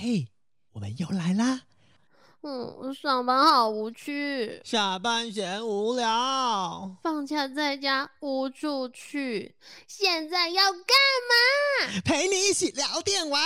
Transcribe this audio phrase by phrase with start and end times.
[0.00, 0.28] 嘿，
[0.74, 1.62] 我们又来啦！
[2.42, 9.56] 嗯，上班好无趣，下班嫌无聊，放假在家无处去，
[9.88, 10.80] 现在要干
[11.28, 12.00] 嘛？
[12.04, 13.42] 陪你一起聊电玩。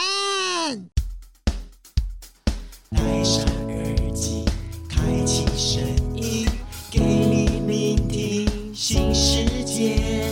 [2.91, 4.45] 戴上耳机，
[4.91, 5.83] 开启声
[6.15, 6.47] 音，
[6.91, 10.31] 给你聆听新世界。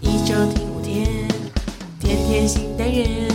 [0.00, 1.28] 一周听五天，
[2.00, 3.29] 天天新单元，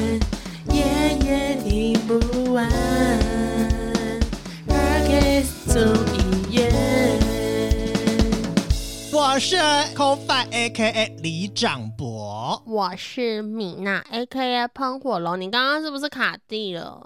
[9.36, 12.64] 我是 CoFi A.K.A 李长博。
[12.66, 15.42] 我是米娜，A.K.A 喷火龙。
[15.42, 17.06] 你刚刚是不是卡地了？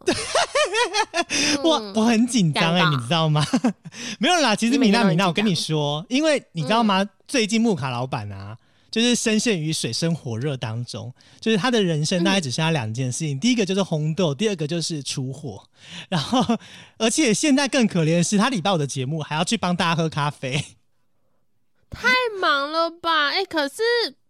[1.63, 3.43] 我我很紧张哎，你知道吗？
[4.19, 7.03] 没有啦，其实米娜米娜，我跟你说，因为你知道吗？
[7.27, 8.55] 最近木卡老板啊，
[8.91, 15.63] 就是深陷于水深火热当中，就是他的人生大概只剩下两件事情，第一个就是红豆，第二个就是出货。
[16.09, 16.55] 然后，
[16.99, 20.63] 而且现在更可怜的是，他礼拜五的节目还要去帮大家喝咖啡。
[21.89, 22.09] 太
[22.39, 23.29] 忙了吧？
[23.29, 23.81] 哎、可是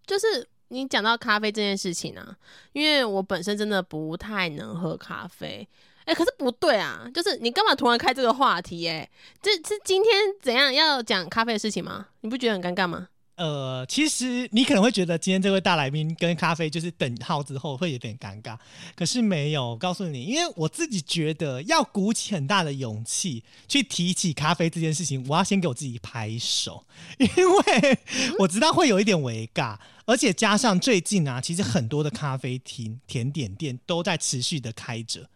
[0.05, 2.35] 就是你讲到咖啡这件事情啊，
[2.73, 5.67] 因为我本身真的不太能喝咖啡。
[6.05, 9.07] 哎、可是不对啊，就是你干嘛突然开这个话题、哎，
[9.41, 12.07] 这是今天怎样要讲咖啡的事情吗？
[12.21, 13.07] 你不觉得很尴尬吗？
[13.39, 18.57] 呃，其实你可能会觉得今天这位大来宾跟咖啡就是等号之后会有点尴尬，
[18.97, 19.77] 可是没有。
[19.77, 26.85] 告诉你，因为我自己觉得要鼓起很大的勇气去提起咖啡这件事情，我要先给我自己拍手，
[27.17, 27.99] 因为
[28.39, 35.29] 我知道会有一点违尬，而且加上最近啊，其实很多的咖啡厅、甜点店都在持续的开着。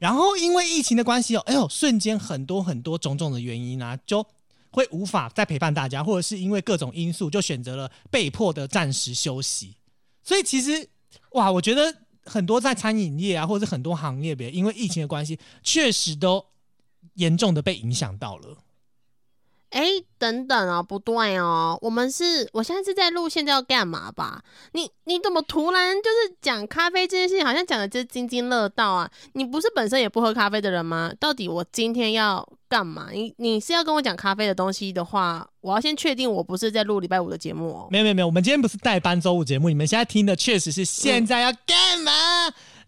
[0.00, 4.26] 然后因为疫情的关系哦，哎呦，瞬间很多很多种种的原因啊，就
[4.74, 9.76] 会无法再陪伴大家，或者是因为各种因素，就选择了被迫的暂时休息。
[10.24, 10.88] 所以其实
[11.30, 11.94] 哇，我觉得
[12.24, 16.44] 很多在餐饮业啊，或者是很多行业别，因为疫情的关系，确实都
[17.14, 18.58] 严重的被影响到了。
[19.70, 19.84] 哎、
[20.18, 24.42] 等等哦，不对哦，我们是，我现在是在录，现在要干嘛吧？
[24.72, 29.10] 你你怎么突然就是讲咖啡这件事情，好像讲的就是津津乐道啊？
[29.32, 31.12] 你不是本身也不喝咖啡的人吗？
[31.18, 33.06] 到底我今天要干嘛？
[33.12, 37.86] 你你是要跟我讲咖啡的东西的话，我要先确定我不是在录礼拜五的节目哦。
[37.88, 42.10] 没有没有没有，我们今天不是代班周五节目，你们现在听的确实是现在要干嘛？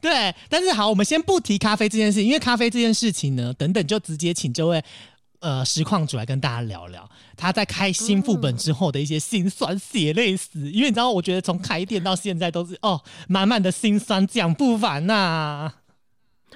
[0.00, 4.82] 对，但是好，我们先不提咖啡这件事，因为咖啡这件事情呢，等等就直接请这位
[5.38, 10.48] 呃实况主来跟大家聊聊他在开新副本之后的一些辛酸血泪史。
[10.72, 15.72] 因为你知道，我觉得从开店到现在都是哦满满的辛酸讲不完呐、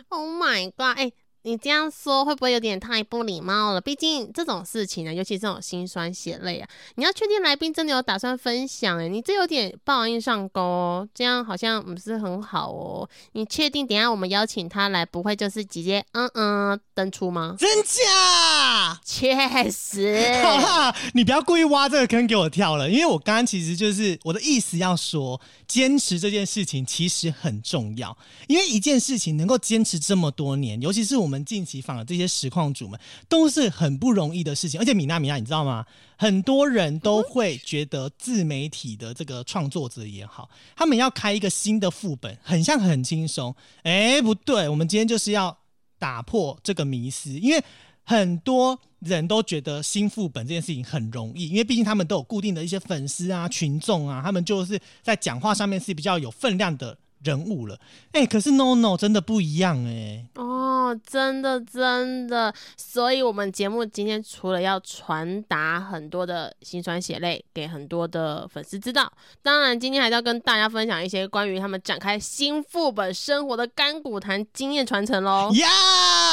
[0.08, 0.96] Oh my god！
[0.96, 1.12] 哎、
[1.42, 3.80] 你这样说会不会有点太不礼貌了？
[3.80, 13.08] 毕竟这种事情呢，尤其这种心酸血泪啊，你要确定来宾真的有打算分享、哎，你这有点报应上钩哦，这样好像不是很好哦。
[13.32, 17.56] 你确定等一下我们邀请他来，不会就是直接嗯嗯登出吗？
[17.58, 19.00] 真假？
[19.04, 32.98] 确实， 好啦，你不要故意挖这个坑给我跳了，因为我刚刚其实就是我的意思要说，坚持这件事情其实很重要，因为一件事情能够坚持这么多年，尤其是我我们近期访的这些实况主们，
[33.28, 34.80] 都是很不容易的事情。
[34.80, 35.86] 而且米娜米娜，你知道吗？
[36.18, 43.54] 很多人都会觉得自媒体的这个创作者也好，他们要开一个新的副本，很像很轻松。
[43.84, 45.56] 哎，不对，我们今天就是要
[46.00, 47.62] 打破这个迷思，因为
[48.02, 57.78] 很多人都觉得新副本这件事情很容易，因为毕竟他们都有固定的一些粉丝啊、群众啊，他们就是在讲话上面是比较有分量的人物了。
[58.12, 69.10] 哎，可是 no no 真的不一样哎、哦，真的真的，所以我们节目今天除了要传达很多的辛酸血泪给很多的粉丝知道，
[69.42, 75.50] 当然今天还是要跟大家分享一些关于他们展开新副本生活的甘苦谈经验传承喽。
[75.56, 75.68] 呀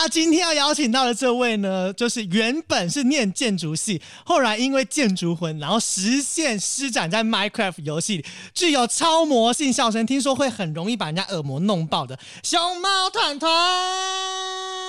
[0.10, 14.87] 今天要邀请到的这位呢，就是原本是念建筑系，后来因为建筑魂，然后实现施展在 Minecraft 游戏里，具有超魔性笑声，听说会很容易把人家耳膜弄爆的熊猫团团。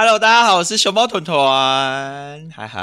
[0.00, 2.80] Hello，大家好，我是熊猫团团，嗨嗨。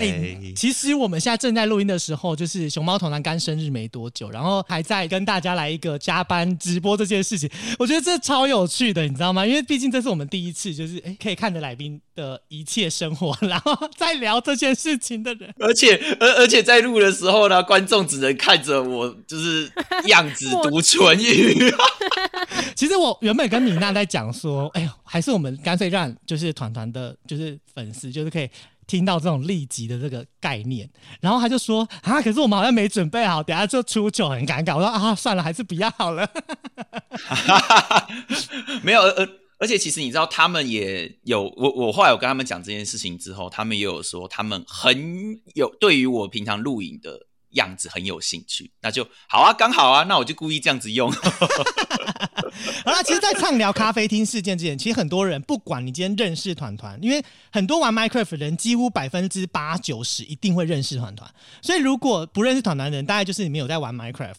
[0.00, 7.50] 哎、其实我们现在正在录音的时候，就是熊猫团团刚生日没多久，然后还在跟大家来一个加班直播这件事情，
[7.80, 9.44] 我觉得这超有趣的，你知道吗？
[9.44, 15.52] 因为毕竟这是我们第一次，就是哎、可以看着来宾的一切生活，然后再聊这件事情的人。
[15.58, 19.68] 而且而而且在录的时候呢，观众只能看着我就是
[20.06, 21.74] 样子读唇语。
[22.74, 28.48] 其实我原本跟米娜在讲说，哎呦，还是我们干脆让就是团团的，就是粉丝，就是可以
[28.86, 30.88] 听到这种立即的这个概念。
[31.20, 34.76] 然后他就说啊，可是我们好像没准备好，等下就出糗，很尴尬。
[34.76, 36.28] 我说啊，算了，还是不要好了。
[38.82, 39.28] 没有，而
[39.58, 51.10] 而且其实你知道，他们也有我我后来有跟他们讲这件事情之后，他们也有说他们很有对于我平常录影的样子很有兴趣，那就好啊，刚好啊，那我就故意这样子用。
[52.84, 61.32] 好啦，其实，在畅聊咖啡厅事件之前，其实很多人不管你今天认识团团，因为很多玩 Minecraft 的人，几乎百分之八九十一定会认识团团。
[61.62, 64.34] 所以，如果不认识团团的人，大概就是你没有在玩 Minecraft。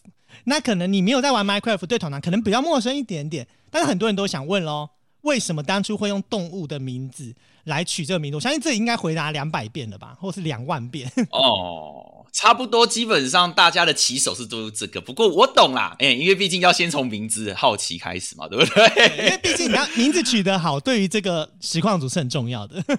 [0.45, 3.47] 那可能你没有在玩 Minecraft，对团团可能比较陌生一点点。
[3.69, 4.89] 但是很多人都想问喽，
[5.21, 7.33] 为什么当初会用动物的名字
[7.65, 8.35] 来取这个名字？
[8.35, 11.11] 我相信这应该回答两百遍了吧，或是两万遍。
[11.31, 15.01] 哦，差不多，基本上大家的起手是都是这个。
[15.01, 19.29] 不过我懂啦，哎、因为毕竟要先从名字好奇开始嘛，对不对 因对？
[19.31, 22.83] 为毕竟你要名字取得好，对于这个实况组是很重要的。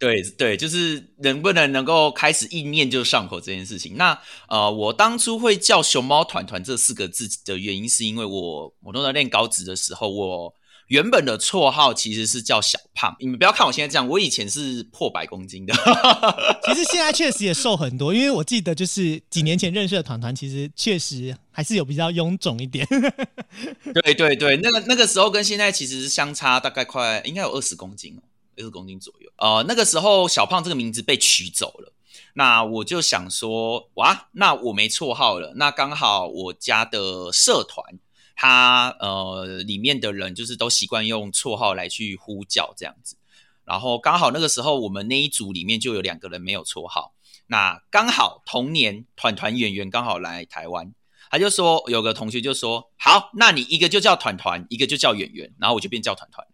[0.00, 3.96] 对对，就是能不能能够开始一念就上口这件事情。
[3.96, 4.16] 那
[4.48, 10.54] 呃，我当初会叫熊猫团团这四个字的原因，是因为我我都在练高职的时候，我
[10.88, 13.14] 原本的绰号其实是叫小胖。
[13.20, 15.74] 你们不要看我现在这样，我以前是破百公斤的。
[16.64, 22.86] 其实现在确实也瘦很多，因为我记得就是几年前认识的团团，其实确实还是有比较臃肿一点。
[24.02, 28.22] 对对对，那个那个时候跟现在其实是相差大概快应该有二十公斤哦，
[28.56, 29.30] 二十公斤左右。
[29.36, 31.92] 呃，那个时候小胖这个名字被取走了，
[32.34, 37.98] 那我就想说，哇，那我没绰号了，那刚好我家的社团。
[38.40, 43.16] 他呃，里面的人就是都习惯用绰号来去呼叫这样子，
[43.64, 47.14] 然后刚好那个时候我们那一组里面就有两个人没有绰号，
[47.48, 50.94] 那刚好同年团团圆圆刚好来台湾，
[51.32, 56.46] 他就说有个同学就说好，那你一个就叫团团，一个就叫圆圆，然后我就变叫团团。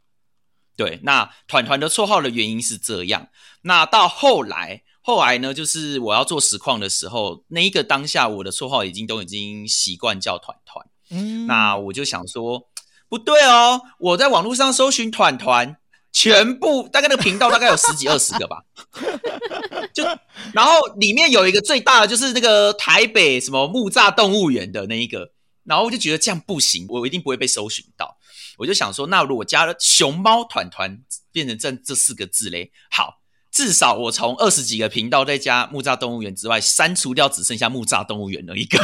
[0.78, 3.28] 对，那团团的绰号的原因是这样。
[3.60, 10.86] 那到后来，后来呢，就是我要做实况的时候，那一个当下我的绰号已经都已经习惯叫团团。
[11.10, 12.68] 嗯，那我就想说，
[13.08, 15.76] 不对哦，我在网络上搜寻团团，
[16.12, 18.62] 全部大概那个频道大概有十几二十个吧，
[19.92, 20.04] 就
[20.52, 25.32] 然后里面有一个最大的就是那个台北什么木栅动物园的那一个，
[25.64, 28.16] 然后我就觉得这样不行，我一定不会被搜寻到，
[28.58, 33.20] 我就想说，那如果加了熊猫团团变成这这四个字嘞，好。
[33.54, 38.78] 至少我从二十几个频道再加木栅动物园之外，删除掉只剩下木栅动物园的一个。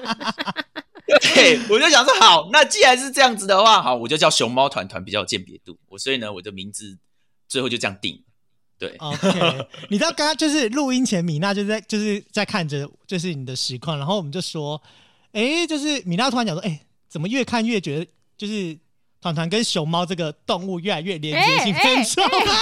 [1.34, 5.78] 对，我就想说，好，那既然是这样子的话，好，我就叫熊猫团团比较有鉴别度。
[5.88, 6.98] 我所以呢，我的名字
[7.48, 8.22] 最后就这样定。
[8.78, 14.82] 对，OK，你知道刚刚就是录音前，米娜就在就是在看着就是你的实况，然后我们就说，
[15.32, 18.06] 哎，就是米娜突然讲说，哎，怎么越看越觉得
[18.36, 18.76] 就是
[19.20, 22.56] 团团跟熊猫这个动物越来越连接性哎很重啊。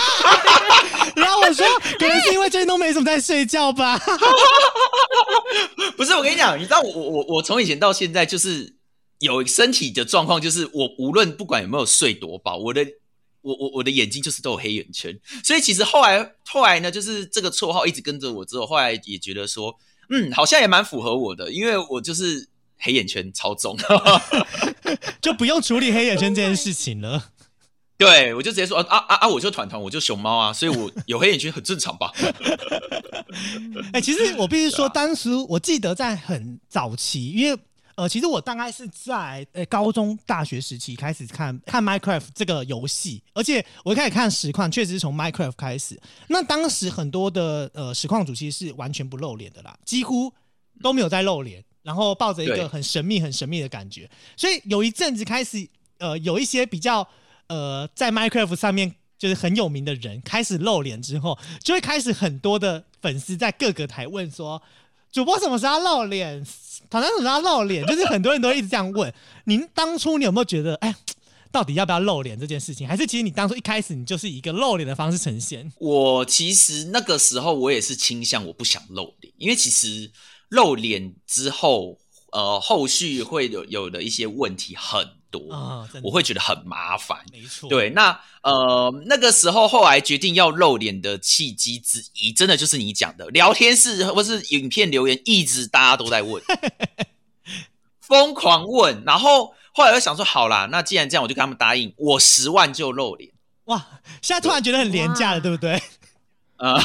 [1.16, 1.66] 然后我说，
[1.98, 4.00] 可能是因为最近都没怎么在睡觉吧。
[5.96, 8.74] 不是我跟你讲，你知道我我我我从以前到现在就是
[9.20, 12.84] 有身体的状况，就是我无论不管有没有睡多饱，我的
[13.42, 19.78] 我我我的眼睛就是都有黑眼圈，所以其实后来后来呢，就是这个绰号一直跟着我之后，后来也觉得说，
[20.10, 22.48] 嗯，好像也蛮符合我的，因为我就是
[22.78, 23.76] 黑眼圈超重，
[25.20, 27.32] 就不用处理黑眼圈这件事情了。
[28.04, 32.12] 对我就直接说啊啊啊，我就团团，我就熊猫啊，所以我有黑眼圈很正常吧？
[33.92, 37.58] 哎、其实我必须说，当时我记得在很早期，因为
[37.96, 46.00] 呃，其实我大概是在呃高中、大学时期开始看看 Minecraft 这个游戏，而且我一开始看实况，确实是从 Minecraft 开始。
[46.26, 50.32] 那当时很多的呃实况主其实是完全不露脸的啦，几乎
[50.82, 54.10] 都没有在露脸，然后抱着一对个很神秘、很神秘的感觉。
[54.36, 55.68] 所以有一阵子开始，
[55.98, 57.06] 呃，有一些比较
[57.48, 64.62] 呃在 Minecraft 上面就是很有名的人开始露脸之后，就会开始很多的粉丝在各个台问说，
[65.12, 66.44] 主播什么时候露脸？
[66.90, 67.86] 团团什么时候露脸？
[67.86, 69.12] 就是很多人都一直这样问。
[69.44, 70.94] 您当初你有没有觉得，哎，
[71.50, 72.86] 到底要不要露脸这件事情？
[72.86, 75.72] 还是其实你当初一开始你就是一个露脸的方式呈现？
[75.78, 80.10] 我其实那个时候我也是倾向我不想露脸，因为其实
[80.48, 81.98] 露脸之后，
[82.32, 85.08] 呃，后续会有有的一些问题很
[85.38, 87.18] 多，啊、我会觉得很麻烦。
[87.32, 96.40] 没错，对，那呃那个时候后来决定要露脸的契机之一，真的就是你讲的，聊天室 或是影片留言，一直大家都在问，
[98.00, 103.32] 疯狂问，然后后来又想说，好啦，那既然这样，我就跟他们答应，我十万就露脸。
[103.64, 103.84] 哇，
[104.22, 105.82] 现在突然觉得很廉价了，哇对不对？
[106.56, 106.80] 啊、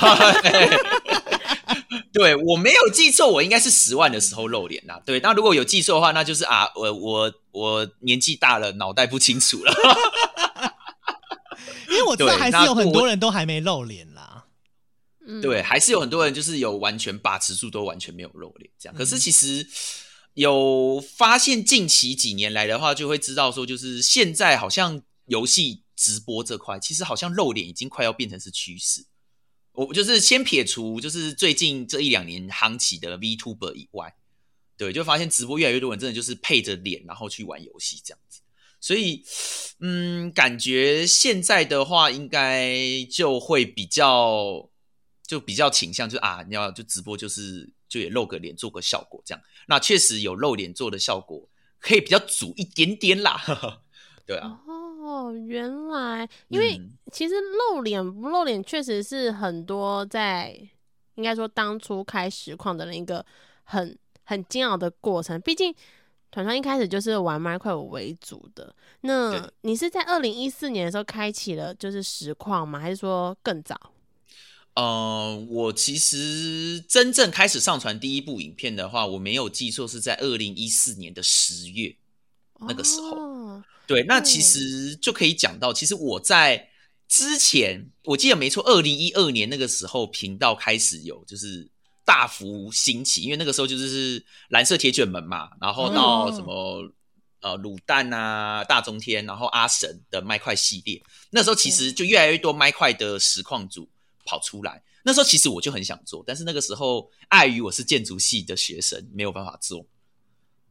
[2.13, 5.01] 对我没有记错，我应该是十万的时候露脸啦。
[5.05, 9.73] 对，那如果有记错的话，那就是啊，我我我年纪大了，脑袋不清楚了。
[11.89, 14.45] 因为我知道对还是有很多人都还没露脸啦。
[15.27, 18.95] 嗯对，还是有很多人就是有完全把持住，都完全没有露脸这样。
[18.95, 19.67] 可是嗯其实
[20.33, 29.05] 有发现，近期几年来的话，就会知道说，就是现在好像游戏直播这块，其实好像露脸已经快要变成是趋势。
[29.87, 34.13] 我就是先撇除就是最近这一两年行起的 VTuber 以外，
[34.75, 38.41] 对，就发现直播越来越多人真的就是配着脸然后去玩游戏这样子。
[38.81, 39.23] 所以，
[39.79, 42.77] 嗯，感觉现在的话应该
[43.09, 44.69] 就会比较
[45.25, 49.41] 就比较倾向，就啊，你要就直播就是就也露个脸做个效果这样。
[49.67, 51.47] 那确实有露脸做的效果，
[51.79, 53.81] 可以比较足一点点啦。
[54.27, 54.59] 对啊，
[55.09, 60.55] 哦，原来因为嗯其实露脸不露脸，确实是很多在
[61.15, 63.25] 应该说当初开实况的人一个
[63.63, 65.41] 很很煎熬的过程。
[65.41, 65.73] 毕竟
[66.29, 72.79] 团团一开始就是玩 Minecraft 为主的，那你是在二零一四年的时候开启了就是实况吗？
[72.79, 73.75] 还是说更早？
[74.75, 81.95] 呃，我其实真正开始上传第一部影片的话，我没有记错是在二零一四年的十月。
[82.61, 86.69] 那个时候哦对，那其实就可以讲到，其实我在
[87.07, 91.67] 之前，我记得没错，二零一二年那个时候，频道开始有就是
[92.05, 96.87] 大幅兴起，因为那个时候就是是蓝色铁卷门嘛，然后到哦什么、
[97.41, 103.89] 呃卤蛋啊、大中天，然后阿神的麦块系列，那时候其实就越来越多麦块的实况组
[104.23, 104.83] 跑出来。
[105.01, 109.83] 那时候其实我就很想做，但是那个时候碍于我是建筑系的学生，没有办法做。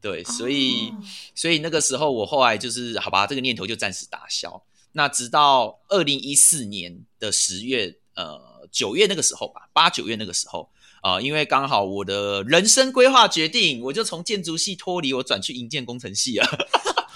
[0.00, 1.02] 对，所以、哦
[1.34, 4.62] 所以那个时候我后来就是好吧，这个念头就暂时打消。
[4.92, 10.68] 那直到二零一四年的十月，呃九月那个时候吧，八九月那个时候，
[11.02, 16.68] 啊，因为刚好我的人生规划决定，我就从建筑系脱离，我转去营建工程系了。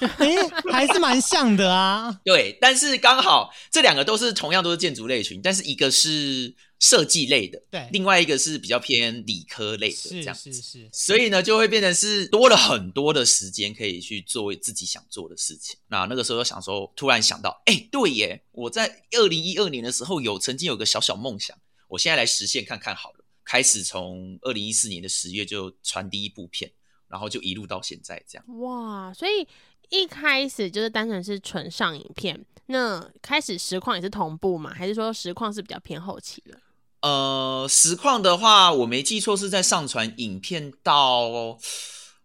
[0.19, 2.21] 哎、还是蛮像的啊。
[2.25, 10.53] 对，但是刚好这两个都是同样都是建筑类群，但是一个是设计类的，对另外一个是比较偏理科类的这是样子。
[10.53, 15.77] 是是，所以呢，就会变成是多了很多的时间可以去做自己想做的事情。
[15.89, 21.57] 那那个时候想说，突然想到，哎、对耶，我在二零一二年的时候有曾经有个小小梦想，
[21.89, 23.19] 我现在来实现看看好了。
[23.45, 26.71] 开始从二零一四年的十月就传第一部片，
[27.09, 28.59] 然后就一路到现在这样。
[28.61, 29.47] 哇，所以
[29.93, 34.73] 一开始就是单纯是纯上影片，那开始实况也是同步嘛？
[34.73, 36.59] 还是说实况是比较偏后期的？
[37.03, 41.59] 呃，实况的话，我没记错是在上传影片到，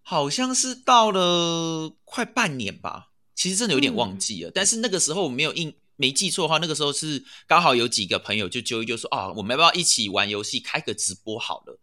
[0.02, 3.10] 好像是到了快半年吧。
[3.36, 11.78] 其实真的有点忘记了，但是那个时候我没有印没记错的话，那个时候是刚好有几个朋友就揪一就说哦，我们要不要一起玩游戏，开个直播好了？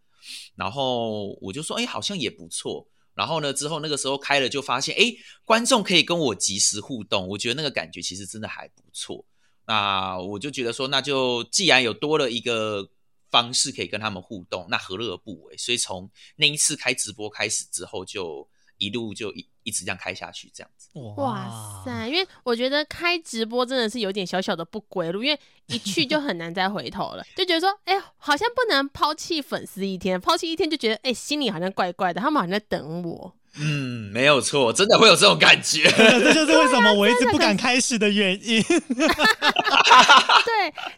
[0.57, 2.89] 然后我就说，哎、好像也不错。
[3.15, 9.25] 然后呢，之后那个时候开了，就发现，哎，观众可以跟我及时互动，我觉得那个感觉其实真的还不错。
[9.67, 12.89] 那我就觉得说，那就既然有多了一个
[13.31, 15.57] 方式可以跟他们互动，那何乐而不为？
[15.57, 20.89] 所以从那一次开直播开始之后，就一路就一一直这样开下去，这样子。
[21.17, 22.07] 哇塞！
[22.07, 33.35] 因为我觉得开直播真的是有点小小的不归路，因为一去就很难再回头了， 就觉得说，哎、好像不能抛弃粉丝一天，抛弃一天就觉得，哎、心里好像怪怪的，他们好像在等我。
[33.57, 35.85] 嗯，没有错，真的会有这种感觉。
[35.95, 38.61] 这就是为什么我一直不敢开始的原因。
[38.65, 38.75] 对，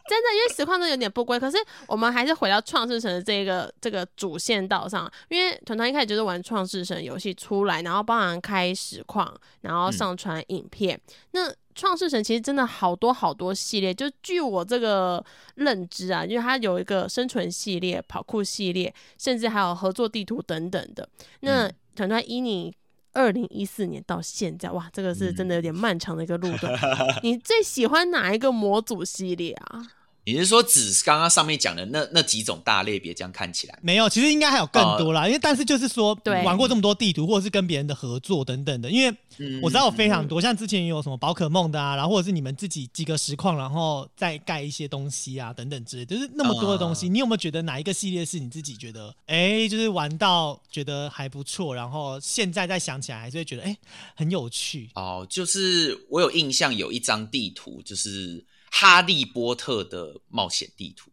[0.09, 1.39] 真的，因为实况真的有点不归。
[1.39, 10.99] 可是我们还是回到创世神的这个这个主线道上，因为团团一开始就是玩创世神游戏出来，然后帮忙开实况，然后上传影片。
[11.33, 15.23] 那创世神其实真的好多好多系列，就据我这个
[15.57, 21.07] 认知啊，因为它有一个生存系列、跑酷系列，甚至还有合作地图等等的。
[21.41, 22.73] 那嗯团团以你
[23.13, 26.79] 二零一四年到现在，哇，这个是真的有点漫长的一个路段。
[27.23, 29.83] 你最喜欢哪一个模组系列啊？
[30.27, 33.15] 你是说只刚刚上面讲的那那几种大类别？
[33.15, 35.25] 这样看起来，没有，其实应该还有更多啦。
[35.29, 38.91] 因为但是就是说，对玩过这么多地图，或者是跟别人的合作等等的。
[38.91, 47.09] 因为嗯我知道有非常多，像之前也有什么宝可梦的啊，然后或者是你们自己几个实况，然后再盖一些东西啊等等之类，就是那么多的东西。
[47.09, 53.77] 你有没有觉得哪一个系列是你自己觉得，哎，就是玩到觉得还不错，然后现在再想起来还是会觉得，哎，
[54.17, 54.91] 很有趣。
[54.97, 58.45] 哦，就是我有印象有一张地图，就是
[58.79, 61.11] 哈利波特的冒险地图。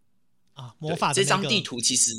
[0.53, 2.11] 啊，魔法的那个这张地图其实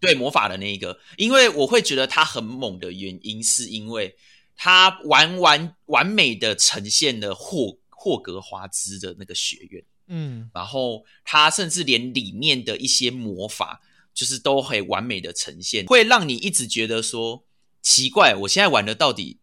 [0.00, 4.16] 对魔法的那一个，因为我会觉得它很猛的原因，是因为
[4.56, 13.82] 它完完完美的呈现了霍霍格华兹的那个学院，嗯，然后它甚至连里面的一些魔法，
[14.14, 17.44] 就是都很完美的呈现，会让你一直觉得说
[17.82, 19.40] 奇怪，我现在玩的到底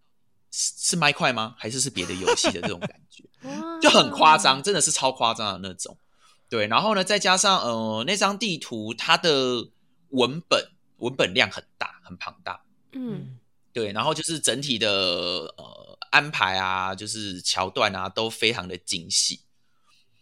[0.49, 1.53] 是是麦块吗？
[1.59, 3.08] 还是是别的游戏的这种感觉？
[3.81, 5.97] 就很夸张，真的是超夸张的那种。
[6.49, 9.69] 对，然后呢，再加上呃那张地图，它的
[10.09, 12.61] 文本文本量很大，很庞大。
[12.93, 13.37] 嗯，
[13.71, 14.89] 对，然后就是整体的
[15.57, 19.41] 呃安排啊，就是桥段啊，都非常的精细。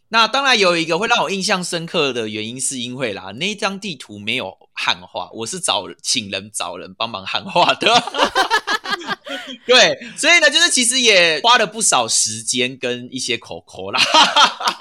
[0.10, 7.88] 那当然有一个会让我印象深刻的原因，是因为啦，那张地图没有汉化，我是找请人找人帮忙汉化的。
[9.66, 14.02] 对，所以呢，就是其实也花了不少时间跟一些口口啦。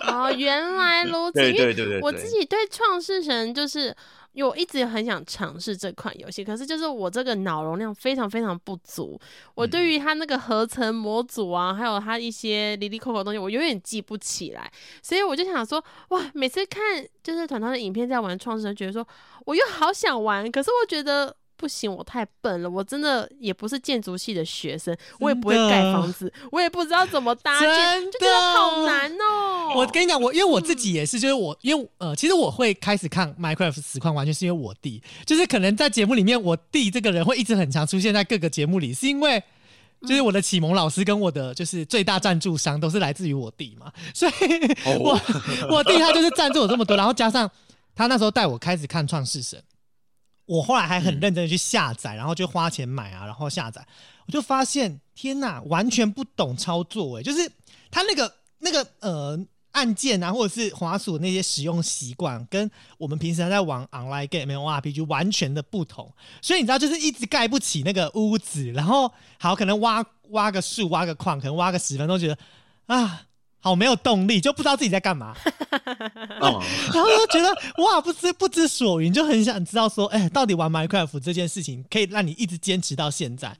[0.07, 1.41] 哦，原来如此。
[1.41, 3.97] 对因为对对对，对我自己对创世神就是。
[4.37, 9.19] 因为我一直很想尝试这款游戏，可是就是我这个脑容量非常非常不足，
[9.55, 14.71] 我嗯对于它那个合成模组啊，还有它一些离离扣扣的东西，我永远记不起来，
[15.03, 19.09] 所以我就想说，哇，每次看就是团团的影片在玩创世神，觉得说
[19.47, 21.35] 我又好想玩，可是我觉得。
[21.57, 39.43] 不行，我太笨了，我真的也不是建筑系的学生，我也不会盖房子，我也不知道怎么搭建，真就觉得好难哦、我跟你讲，我因为我自己也是，就是我因为呃，其实我会开始看 Minecraft 实况，完全是因为我弟，就是可能在节目里面，我弟这个人会一直很常出现在各个节目里，是因为。
[40.03, 44.33] 就是我的启蒙老师跟我的就是最大赞助商都是来自于我弟嘛，所以
[44.85, 45.19] 我、
[45.71, 47.51] 我弟他就是赞助我这么多，然后加上
[47.95, 49.61] 他那时候带我开始看创世神，
[50.47, 53.87] 我后来还很认真的去下载，然后就花钱买啊，然后下载，
[54.27, 57.51] 我就发现天哪，完全不懂操作哎、就是
[57.91, 59.39] 他那个那个呃
[59.73, 66.11] 按键啊，或者是滑鼠那些使用习惯，跟我们平时在玩 online game、MMORPG 完全的不同。
[66.41, 72.39] 所以你知道，就是一直盖不起那个屋子，然后好可能挖挖个树、挖个矿，可能挖个十分钟，觉得
[72.87, 73.23] 啊。
[73.67, 75.35] 好没有动力，就不知道自己在干嘛，
[76.41, 76.63] 哦，
[76.95, 77.49] 然后就觉得
[77.83, 83.59] 哇，不知不知所云，就很想知道说，哎、到底玩 Minecraft 这件事情可以让你一直坚持到现在？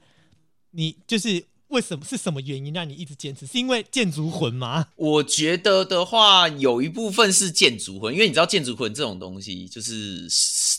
[0.71, 3.45] 你就是为什么是什么原因让你一直坚持？
[3.45, 4.87] 是因为建筑魂吗？
[4.95, 10.25] 我觉得的话，有一部分是建筑魂，因为你知道建筑魂这种东西，就是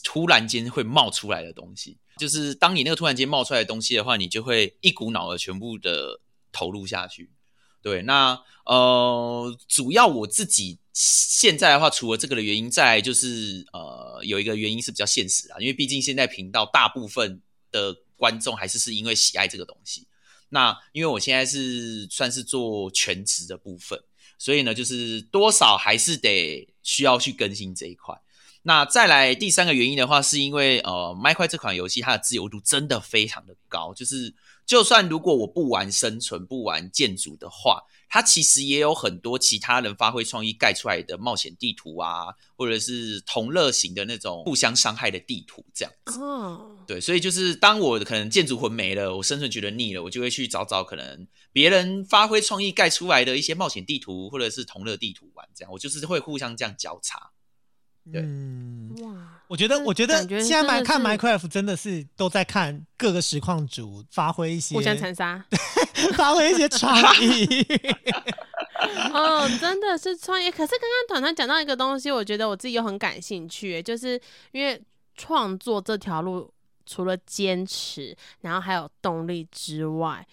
[0.03, 1.99] 突然间会冒出来的东西。
[2.17, 6.19] 就是当你那个突然间冒出来的东西的话，你就会一股脑的全部的
[6.51, 7.31] 投入下去。
[7.81, 20.07] 对，那呃，主要我自己现在的话，除了这个的原因，再来就是呃，有一个原因是比较现实啊，因为毕竟现在频道大部分的观众还是是因为喜爱这个东西。
[20.51, 24.03] 那因为我现在是算是做全职的部分，
[24.39, 28.15] 所以呢，就是多少还是得需要去更新这一块。
[28.63, 34.35] 那再来第三个原因的话，是因为呃，麦块这款游戏它的自由度真的非常的高，就是
[34.69, 45.95] 就算如果我不玩生存、不玩建筑的话，它其实也有很多其他人发挥创意盖出来的冒险地图啊，或者是同乐型的那种互相伤害的地图这样。
[46.21, 57.31] 哦，对，所以就是当我可能建筑魂没了，我生存觉得腻了，我就会去找找可能别人发挥创意盖出来的一些冒险地图或者是同乐地图玩，这样我就是会互相这样交叉。
[58.13, 65.45] 对嗯，哇，我觉得，我觉得现在买看 Minecraft 真的是都在看各个实况组发挥一些互相残杀。
[66.15, 67.67] 发挥一些创意。
[69.13, 70.51] 哦，真的是创业。
[70.51, 74.21] 可是刚刚团团讲到一个东西，我觉得我自己又很感兴趣，就是
[74.53, 74.81] 因为
[75.17, 76.53] 创作这条路，
[76.87, 80.25] 除了坚持，然后还有动力之外，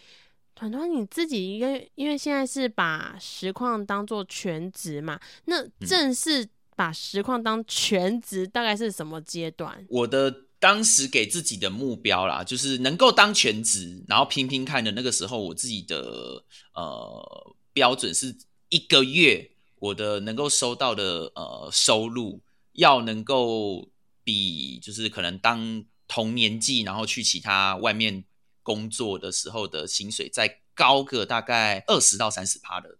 [0.54, 9.86] 团团你自己因为因为现在是把实况当做全职嘛，那正式把实况当全职，大概是什么阶段？
[9.90, 18.36] 我的当时给自己的目标啦，就是能够当全职，然后拼拼看的那个时候，我自己的呃标准是
[18.70, 22.42] 一个月我的能够收到的呃收入
[22.74, 23.90] 要能够
[24.24, 28.24] 比就是可能当同年纪，然后去其他外面
[28.64, 32.98] 工作的时候的薪水再高个大概二十到三十趴的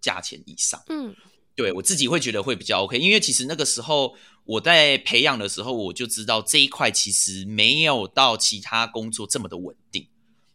[0.00, 0.82] 价钱以上。
[0.88, 1.14] 嗯，
[1.56, 10.08] 对我自己会觉得会比较 OK，因为其实那个时候我在培养的时候，我就知道这一块其实没有到其他工作这么的稳定。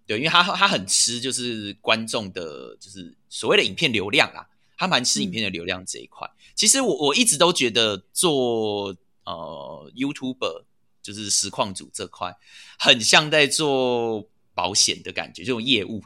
[0.06, 6.28] 对，因为他他很吃就是观众的，就是所谓的影片流量啊，他蛮吃影片的流量这一块。
[6.56, 10.64] 其实我我一直都觉得做呃 YouTuber
[11.02, 12.36] 就是实况组这块，
[12.78, 14.28] 很像在做
[14.60, 16.04] 保险的感觉，这种业务，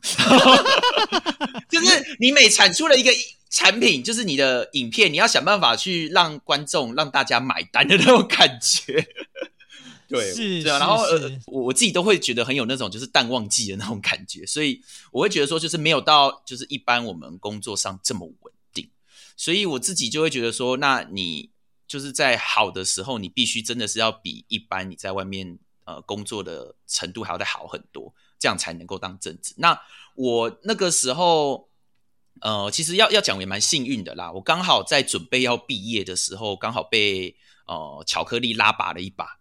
[1.72, 3.12] 就是你每产出了一个
[3.50, 9.04] 产品，就是你的影片，你要想办法去让观众、让大家买单的那种感觉。
[10.08, 14.80] 对，是是然后呃，我我自己都会觉得很有那种就是淡旺季的那种感觉，所以
[15.12, 18.88] 我会觉得说，就是没有到就是一般我们工作上这么稳定，
[19.36, 21.50] 所以我自己就会觉得说，那你
[21.88, 29.54] 就是在好的时候，你必须真的是要比一般你在外面呃工作的程度还要再好很多，这样才能够当正职。
[29.56, 29.80] 那
[30.16, 31.70] 我那个时候。
[32.42, 37.34] 呃，其实要要讲也蛮幸运的啦，我刚好在准备要毕业的时候，刚好被
[37.68, 39.38] 呃巧克力拉拔了一把，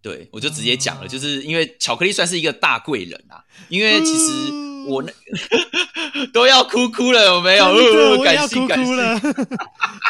[0.00, 4.52] 对我就直接讲了，哦就是因为巧克力算是一个大贵人啊，因为其实
[4.86, 5.12] 我那
[6.32, 7.66] 都要哭哭了，有没有？
[7.66, 9.20] 我感性感性哭了。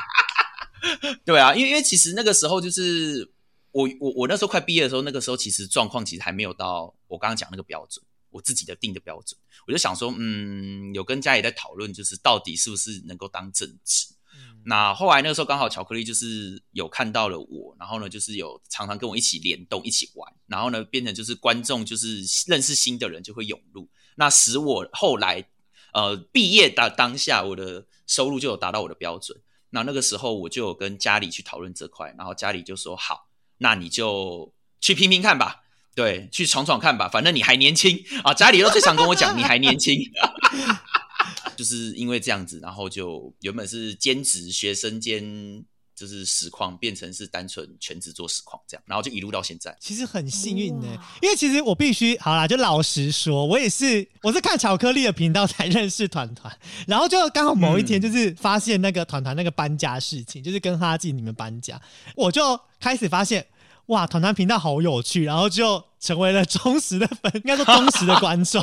[1.25, 3.29] 对啊，因为因为其实那个时候就是
[3.73, 14.07] 我我我那时候快毕业的时候，那个时候其实状况其实还没有到我刚刚讲那个标准，我自己的定的标准，我就想说，嗯，有跟家里在讨论，就是到底是不是能够当正职。
[14.65, 25.49] 那后来那个时候刚好巧克力就是有看到了我，然后呢就是有常常跟我一起联动一起玩，然后呢变成就是观众就是认识新的人就会涌入，那使我后来
[25.93, 29.41] 呃毕业的当下我的收入就有达到我的标准。
[29.71, 35.63] 那那个时候我就有跟家里去讨论这块，然后家里就说好，那你就去拼拼看吧，
[35.99, 38.33] 对，去闯闯看吧，反正你还年轻啊。
[38.33, 39.99] 家里都最常跟我讲你还年轻，
[41.59, 45.21] 就是因为这样子，然后就原本是兼职学生兼
[45.97, 49.77] 就是实况，变成是单纯全职做实况这样，然后就一路到现在。
[49.81, 56.57] 其实很幸运呢、哇因为其实我必须好啦，就老实说，我也是我是看巧克力的频道才认识团团，
[56.87, 61.83] 然后就刚好某一天就是发现那个团团那个搬家事情，就是跟哈进你们搬家，
[62.15, 63.45] 我就开始发现
[63.87, 68.61] 哇，团团频道好有趣，然后就成为了忠实的粉，应该说忠实的观众。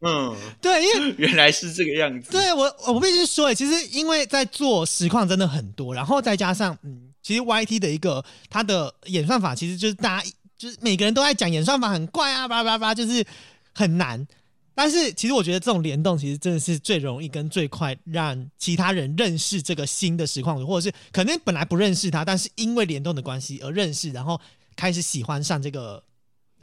[0.00, 2.30] 嗯，对，因为 原来是这个样子。
[2.30, 13.24] 对我，我必须说，其实因为在做实况真的很多，然后再加上嗯，其实 YT 的一个它的演算法，其实就是大家就是每个人都在讲演算法很怪啊，叭叭叭，就是
[13.72, 14.26] 很难。
[14.74, 24.38] 但是其实我觉得这种联动，其实真的是最容易跟最快让其他人认识这个新的实况主，或者是可能本来不认识他，但是因为联动的关系而认识，然后
[24.76, 26.02] 开始喜欢上这个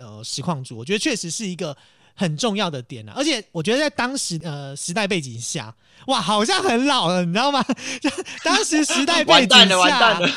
[0.02, 0.78] 呃实况主。
[0.78, 1.76] 我觉得确实是一个
[2.16, 5.74] 很重要的点啊，而且我觉得在当时呃时代背景下，
[6.08, 7.64] 哇，好像很老了，你知道吗？
[8.02, 8.10] 就
[8.44, 10.30] 当时时代背景完蛋了，完下蛋了。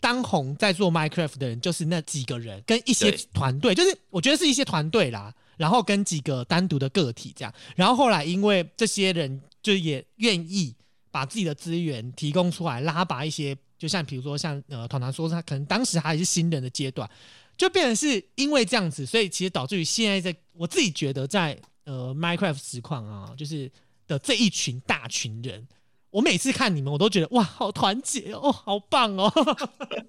[0.00, 10.72] 当红在做 Minecraft 的人就是那几个人，跟一些对团队，就是我觉得是一些团队啦，然后跟几个单独的个体这样，然后后来因为这些人就也愿意
[11.10, 17.08] 把自己的资源提供出来，拉拔一些，就像比如说像呃团团说他可能当时还是新人的阶段，
[17.58, 23.70] 就变成是因为这样子，所以其实导致于现在在我自己觉得在呃 Minecraft 实况啊，就是
[24.06, 25.68] 的这一群大群人。
[26.10, 29.30] 我每次看你们，我都觉得哇，好团结哦，好棒哦！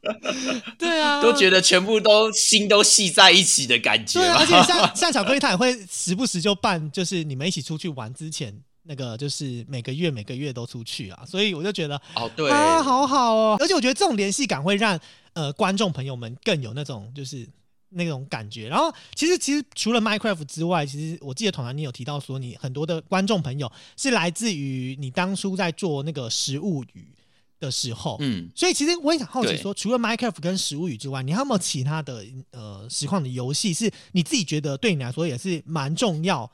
[0.80, 8.58] 对啊，都觉得全部都心都系在一起的感觉对啊，而且像像巧克力，他也会时不时就办，就是你们一起出去玩之前，
[8.90, 15.00] 那个就是每个月每个月都出去啊，所以我就觉得哦，对，啊，好好哦，而且我觉得这种联系感会让
[15.34, 17.48] 呃观众朋友们更有那种就是
[17.90, 18.68] 那种感觉。
[18.68, 27.14] 然后其实其实除了 Minecraft 之外，其实我记得团团你有提到说，你很多的观众朋友是来自于你当初在做那个食物语
[27.60, 29.58] 的时候，嗯，所以其实我也想好奇对。
[29.58, 36.52] 说，除了 Minecraft 跟食物语之外，你还有没有其他的呃实况的游戏是你自己觉得对你来说也是蛮重要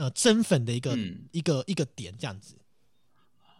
[0.00, 2.56] 呃增粉的一个、嗯一个一个点这样子？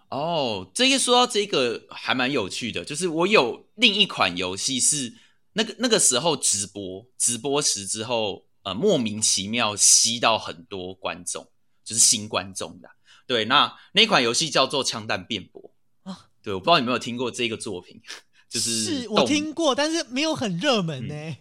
[0.09, 5.14] 哦，这个说到这个还蛮有趣的，就是我有另一款游戏是
[5.53, 11.46] 那个那个时候直播直播时之后，呃，莫名其妙吸到很多观众，
[11.85, 12.88] 就是新观众的。
[13.26, 15.70] 对，那那款游戏叫做《枪弹辩驳》
[16.11, 18.03] 啊对，我不知道你有没有听过这个作品，
[18.50, 21.37] 就是是我听过，但是没有很热门呢、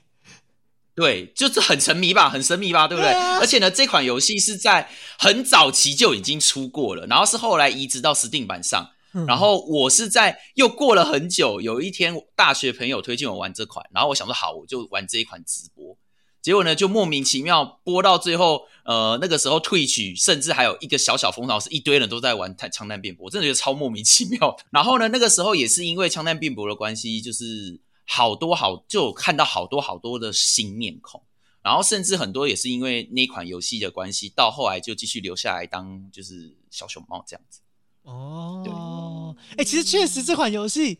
[0.99, 3.11] 对，就是很沉迷吧，很神秘吧，对不对？
[3.11, 8.91] 对啊而且呢，这款游戏是在很早期就已经出过了，然后是后来移植到 Steam 版上。
[9.11, 15.97] 嗯然后我是在又过了很久，有一天大学朋友推荐我玩这款，然后我想说好，我就玩这一款直播。
[16.43, 24.55] 结果呢，就莫名其妙播到最后，呃，那个时候退曲，甚至还有一个小小风潮，是一堆人都在玩枪弹辩驳，我真的觉得超莫名其妙。
[24.71, 27.81] 然后呢，那个时候也是因为枪弹辩驳的关系，就是
[28.11, 31.21] 好多好就有看到好多好多的新面孔，
[31.61, 37.59] 然后甚至很多也是因为那款游戏的关系，到后来就继续留下来当就是小熊猫这样子。
[38.01, 40.97] 哦，哎、其实确实这款游戏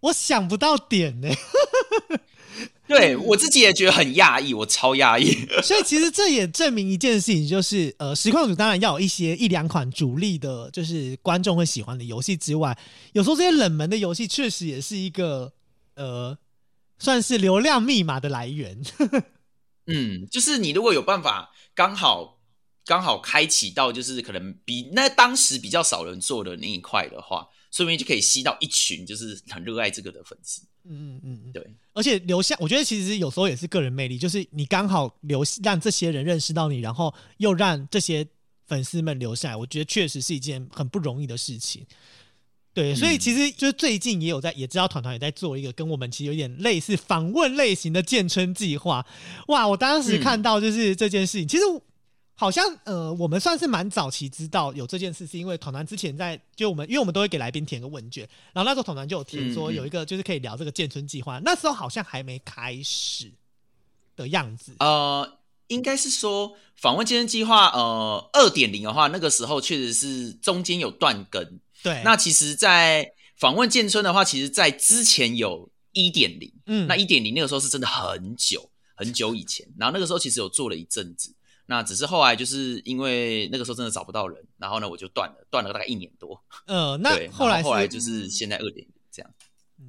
[0.00, 1.28] 我想不到点呢、
[2.88, 5.46] 对我自己也觉得很讶异，我超讶异。
[5.62, 12.78] 所以其实这也证明一件事情，就是呃，实况组当然要有一些一两款主力的，就是观众会喜欢的游戏之外，
[13.12, 15.52] 有时候这些冷门的游戏确实也是一个
[15.96, 16.38] 呃，
[16.98, 18.80] 算是流量密码的来源。
[19.86, 22.38] 嗯，就是你如果有办法刚好
[22.84, 30.62] 刚好开启到，就是可能比那当时比较少人做的那一块的话，说不定就可以吸到一群就是很热爱这个的粉丝。
[30.88, 38.24] 嗯嗯嗯嗯，对，而且留下，我觉得其实有时候也是个人魅力，就是你刚好留让这些人认识到你，然后又让这些
[38.66, 41.84] 粉丝们留下来，我觉得确实是一件很不容易的事情。
[42.76, 49.06] 对，所以嗯其实就是最近也有在，也知道团团也在做一个跟我们其实有点类似访问类型的建村计划。
[49.48, 51.62] 哇，我当时嗯看到就是这件事情，其实
[52.34, 63.32] 好像呃，我们算是蛮早期知道有这件事，是因为团团之前在就我们，因为我们都会给来宾填个问卷，然后那时候团团就有填说有一个就是可以聊这个建村计划，那时候好像还没开始
[64.14, 64.74] 的样子。
[64.80, 71.58] 呃，应该是说访问健身计划，呃，二点零的话，那个时候确实是中间有断更。
[71.86, 81.32] 对，那其实，在访问建村的话，其实在之前有一点零，嗯，那一点零那个时候是真的很久很久以前，然后那个时候其实有做了一阵子，
[81.66, 86.42] 那只是后来就是因为那个时候真的找不到人，然后呢我就断了，断了大概一年多。
[86.66, 89.30] 呃，那，后来后后来就是现在二点零这样。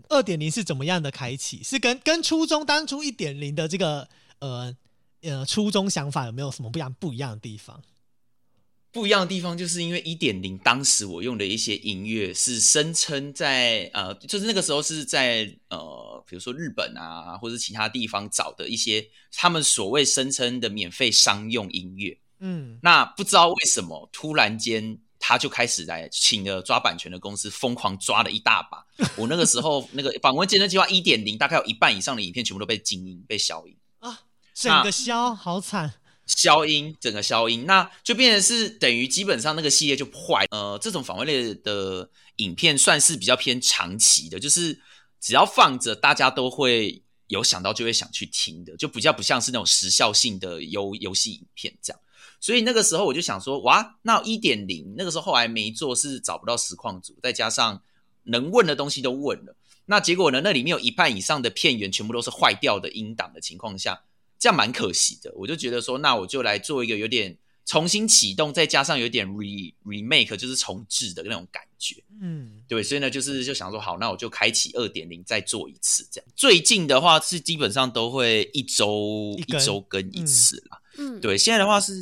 [0.09, 1.63] 二点零是怎么样的开启？
[1.63, 4.07] 是跟跟初中当初一点零的这个
[4.37, 4.75] 呃
[5.21, 7.81] 呃初衷想法有没有什么不一样不一样的地方？
[8.91, 22.17] 不一样的地方，就是因为一点零当时我用的一些音乐是声称在呃，就是那个时候是在呃，比如说日本啊，或者其他地方找的一些他们所谓声称的免费商用音乐。
[22.39, 28.85] 嗯，那不知道为什么突然间他就开始来请了抓版权的公司疯狂抓了一大把。
[29.17, 34.21] 我那个时候那个访问健身计划一点零，大概有一半以上的影片全部都被静音、被消音啊。
[34.53, 35.96] 整个消好惨。
[36.27, 40.45] 消音，整个消音，那就变成是等于基本上那个系列就坏。
[40.51, 44.77] 呃，这种访问类的影片算是比较偏长期的，就是
[45.21, 51.99] 只要放着，大家都会有想到就会想去听的，就比较不像是那种时效性的游游戏影片这样。
[52.41, 57.81] 所以那个时候我就想说，哇，那一点零那个时候后来没做是找不到实况组，再加上
[58.23, 64.03] 能问的东西都问了，那结果呢，那里面有一半以上的片源全部都是坏掉的音档的情况下。
[64.39, 72.03] 这样蛮可惜的，我就觉得说，那我就来做一个有点重新启动，再加上有点 re remake，就是重置的那种感觉。
[72.21, 76.27] 嗯，对，所以呢，就是就想说，好，那我就开启二点零，再做一次这样。
[76.35, 80.81] 最近的话是基本上都会一周一周更一次啦。
[80.97, 81.93] 嗯，对，现在的话是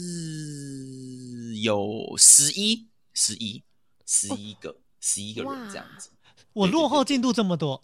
[1.62, 3.64] 有十一、十一、
[4.06, 6.10] 十一个、十一个人这样子。
[6.54, 7.84] 我落后进度这么多，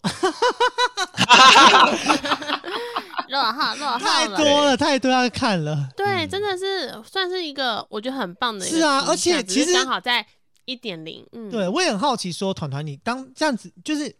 [3.32, 4.28] 落后落后太。
[4.28, 5.88] 多了，太多要看了。
[5.96, 10.24] 对，嗯真的是算是一个我觉得很棒的一个是啊而且其实刚好在
[10.64, 14.14] 一点零，嗯，对，我也很好奇说，团团，你当这样子，就是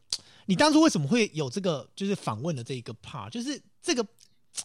[0.47, 4.05] 你当初为什么会有这个，就是访问的这一个 part，就是这个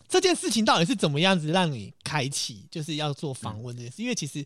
[0.07, 4.01] 这件事情到底是怎么样子让你开启，就是要做访问这件事？
[4.01, 4.43] 因为其实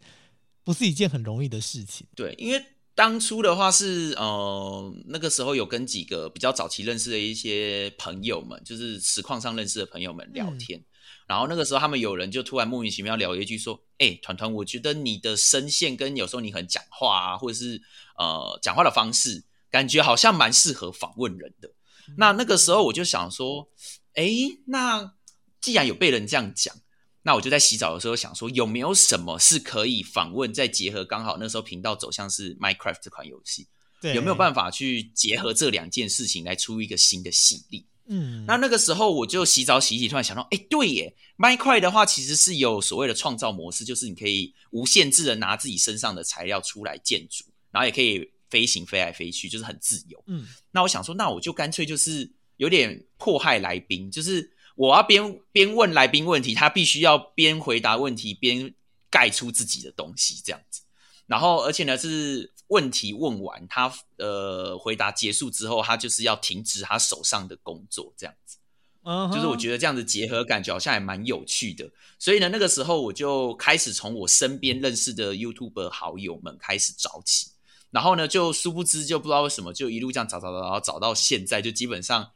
[0.64, 2.06] 不是一件很容易的事情。
[2.16, 10.84] 对，因为当初的话是呃，那个时候有跟几个比较早期认识的一些朋友们，就是实况上认识的朋友们聊嗯天。
[11.28, 17.82] 然后那个时候，他们有人就突然莫名其妙聊一句说：“哎、团团，我觉得你的声线跟有时候你很讲话啊，或者是
[18.18, 21.72] 呃讲话的方式，感觉好像蛮适合访问人的。”
[22.18, 23.70] 那那个时候我就想说
[24.16, 24.30] ：“哎，
[24.66, 25.14] 那
[25.62, 26.76] 既然有被人这样讲，
[27.24, 33.68] 那我就在洗澡的时候想说，有没有什么是可以访问，再结合刚好那时候频道走向是 Minecraft 这款游戏，
[34.02, 34.72] 对，有没有办法？
[34.72, 37.84] 去结合这两件事情来出一个新的系列？
[38.08, 50.22] 嗯，那那个时候我就洗澡洗洗，突然想到，哎，对耶，Minecraft 的话其实是有所谓的创造模式，就是你可以无限制的拿自己身上的材料出来建筑，然后也可以飞行飞来飞去，就是很自由。
[50.26, 54.52] 嗯那我想说，那我就干脆就是有点迫害来宾，就是
[54.82, 58.74] 我要边边问来宾问题，他必须要边回答问题边
[59.12, 60.82] 盖出自己的东西，这样子。
[61.28, 68.58] 然后，而且呢是问题问完，他呃回答结束之后，他就是要停止他手上的工作，这样子。
[69.04, 77.52] 嗯就是我得觉得这样子结合感觉好像还蛮有趣的，所以呢，那个时候我就开始从我身边认识的 YouTube 好友们开始找起，
[77.92, 82.32] 然后呢，就殊不知就不知道为什么就一路这样找找找，然后找到现在，就基本上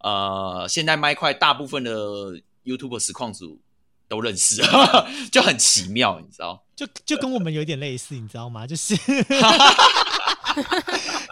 [0.00, 1.92] 呃，现在麦块大部分的
[2.64, 3.60] YouTube 实况组
[4.08, 4.62] 都认识，
[5.30, 6.62] 就很奇妙，你知道？
[6.74, 8.66] 就就跟我们有点类似，你知道吗？
[8.66, 8.96] 就是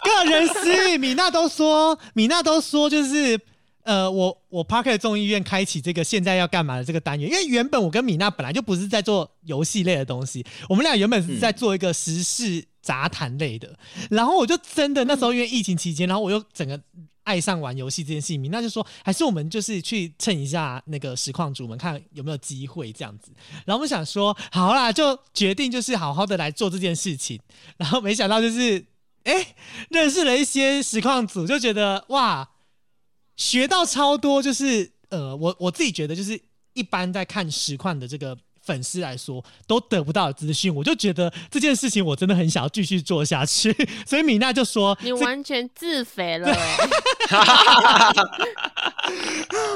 [0.05, 3.41] 个人私域，米娜都说，米娜都说，就是
[3.85, 13.75] 呃，我我 Parker 众议院开启这个现在要干嘛的这个单元，因为原本我跟米娜本来就不是在做游戏类的东西，我们俩原本是在做一个时事杂谈类的，
[14.11, 16.79] 然后我就真的那时候因为疫情期间，然后我又整个。
[17.29, 23.31] 爱上玩游戏这件事情，那就说，还是我们就是去蹭一下那个实况主们，看有没有机会这样子。
[23.67, 27.39] 然后我们想说，好啦，就决定就是好好的来做这件事情。
[27.77, 28.83] 然后没想到就是，
[29.25, 29.55] 哎，
[29.91, 32.49] 认识了一些实况组，就觉得哇，
[33.37, 34.43] 学到超多。
[34.43, 36.41] 就是呃，我我自己觉得，就是
[36.73, 38.39] 一般在看实况的这个
[38.69, 43.75] 粉丝来说，都得不到的资讯，我就觉得这件事情我真的很想要继续做下去。
[44.05, 46.77] 所以米娜就说，你完全自肥了、欸，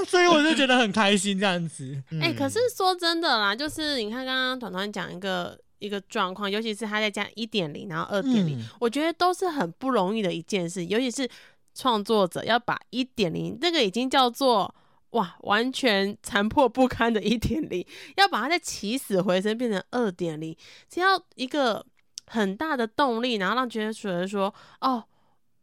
[0.07, 1.96] 所以我就觉得很开心这样子。
[2.20, 11.26] 哎、嗯可是说真的啦，就是你看刚刚团团讲一个一个状况，尤其是他在加一点零，然后二点零嗯，我觉得都是很不容易的一件事，尤其是
[11.74, 14.74] 创作者要把一点零那个已经叫做。
[15.12, 20.57] 哇，完全残破不堪的一点零， 要把它再起死回生变成二点零，
[20.88, 21.85] 这要一个
[22.27, 25.03] 很大的动力，然后让觉得觉得说，哦，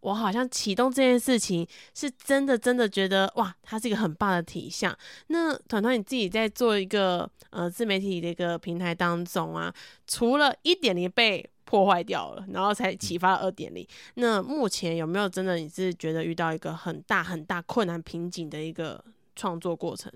[0.02, 4.96] 我好像启动这件事情是真的真的觉得哇，它是一个很棒的体象。
[5.28, 9.74] 那团团你自己在做一个呃自媒体的一个平台当中啊，
[10.08, 19.04] 除了一点零被破坏掉了，然后才启发二点零，那目前有没有真的你是觉得遇到一个很大很大困难瓶颈的一个
[19.40, 20.12] 创作过程？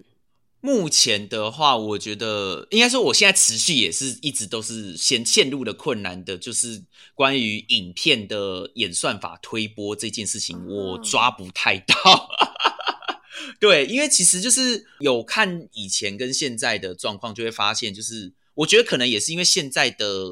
[0.59, 6.83] 目前的话，我觉得应该说，我现在持续也是一直都是先陷入了困难的，就是
[7.13, 12.29] 关于影片的演算法推播这件事情，我抓不太到。
[13.59, 20.29] 对，因为其实就是有看以前跟现在的状况，就会发现，就是我觉得可能也是因为现在的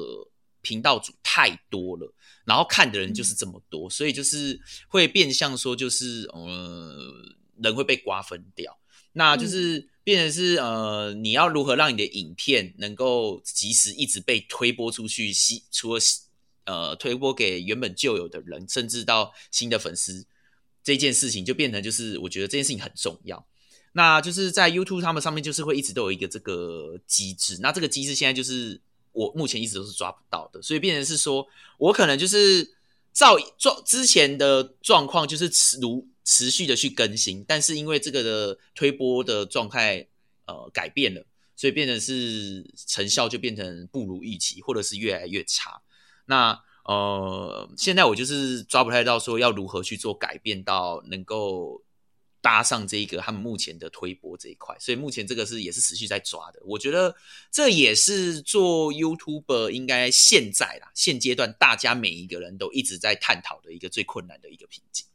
[0.62, 2.14] 频道组太多了，
[2.46, 7.12] 然后看的人就是这么多，所以就是会变相说，就是呃，
[7.62, 8.78] 人会被瓜分掉。
[9.12, 16.00] 那就是变成是呃，你要如何让你的影片能够及时一直被推播出去，吸除了
[16.64, 20.26] 呃推播给原本旧有的人，甚至到新的粉丝，
[20.82, 23.46] 这件事情就变成就是我觉得这件事情很重要。
[23.92, 28.80] 那就是在 YouTube 他们上面就是会一直都有一个这个机制，那这个机制现在就是
[29.12, 31.46] 我目前一直都是抓不到的，所以变成是说
[31.76, 32.74] 我可能就是
[33.12, 40.06] 照状之前的状况就是持如持续的去更新，但是因为这个的推播的状态
[40.46, 45.82] 呃改变了，所以变成是成效就变成不如预期，或者是越来越差。
[46.26, 51.84] 那呃，现在我就是抓不太到说要如何去做改变，到能够
[52.40, 56.60] 搭上这一个他们目前的推播这一块，所以目前这个是也是持续在抓的。
[56.64, 57.14] 我觉得
[57.52, 65.06] 这也是做 YouTuber 应该现在啦现阶段大家每一个人都一直在探讨的一个最困难的一个瓶颈。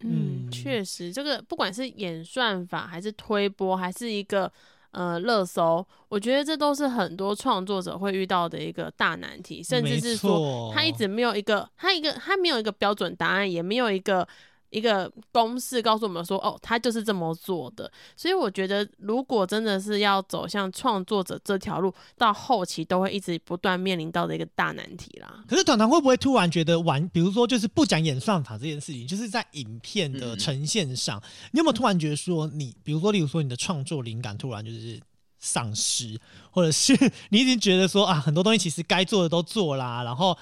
[0.00, 4.50] 嗯，嗯确实，这个不管是演算法，还是推播，还是一个
[4.90, 14.26] 呃热搜，我觉得这都是很多创作者会遇到的一个大难题，甚至是说他一直没有一个，他一个他没有一个标准答案，也没有一个。
[14.70, 17.90] 一个公式告诉我们说，哦，他就是这么做的。
[18.16, 25.44] 所以我觉得，如果真的是要走向创作者这条路，到后期都会一直不断面临到的一个大难题啦。
[25.48, 35.00] 可是团团会不会突然觉得玩，比如说就是不讲演算法这件事情，就是在影片的嗯呈现上，你有没有突然觉得说你，比如说例如说你的创作灵感突然就是
[35.38, 36.18] 丧失，
[36.50, 36.92] 或者是
[37.30, 40.36] 你已经觉得说啊，很多东西其实该做的都做啦，然后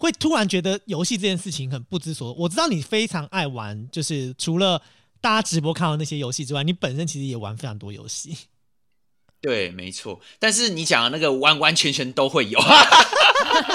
[0.00, 2.32] 会突然觉得游戏这件事情很不知所。
[2.32, 4.80] 我知道你非常爱玩，就是除了
[5.20, 8.34] 大家直播看到那些游戏之外，你本身其实也玩非常多游戏。
[9.42, 10.18] 对，没错。
[10.38, 12.58] 但是你讲的那个完完全全都会有，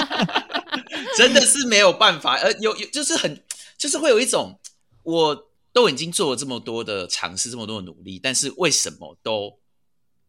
[1.16, 2.34] 真的是没有办法。
[2.38, 3.40] 呃，有有就是很
[3.78, 4.58] 就是会有一种，
[5.04, 9.60] 我都已经做了这么多的尝试，这么多的努力，但是为什么都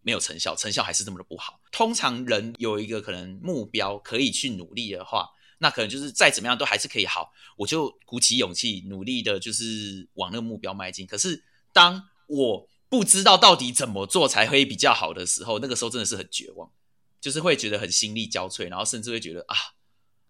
[0.04, 0.56] 没有成效？
[0.56, 1.60] 成效还是这么的不好。
[1.72, 5.28] 通常人有一个可能目标可以去努力的话，
[5.60, 11.06] 那可能就是再怎么样都还是可以好，我就鼓起勇气努力的，就是往那个目标迈进。
[11.08, 11.44] 可是
[11.74, 16.72] 当我不知道到底怎么做才会比较好的时候，那个时候真的是很绝望，
[17.20, 19.56] 就是会觉得很心力交瘁，然后甚至会觉得啊，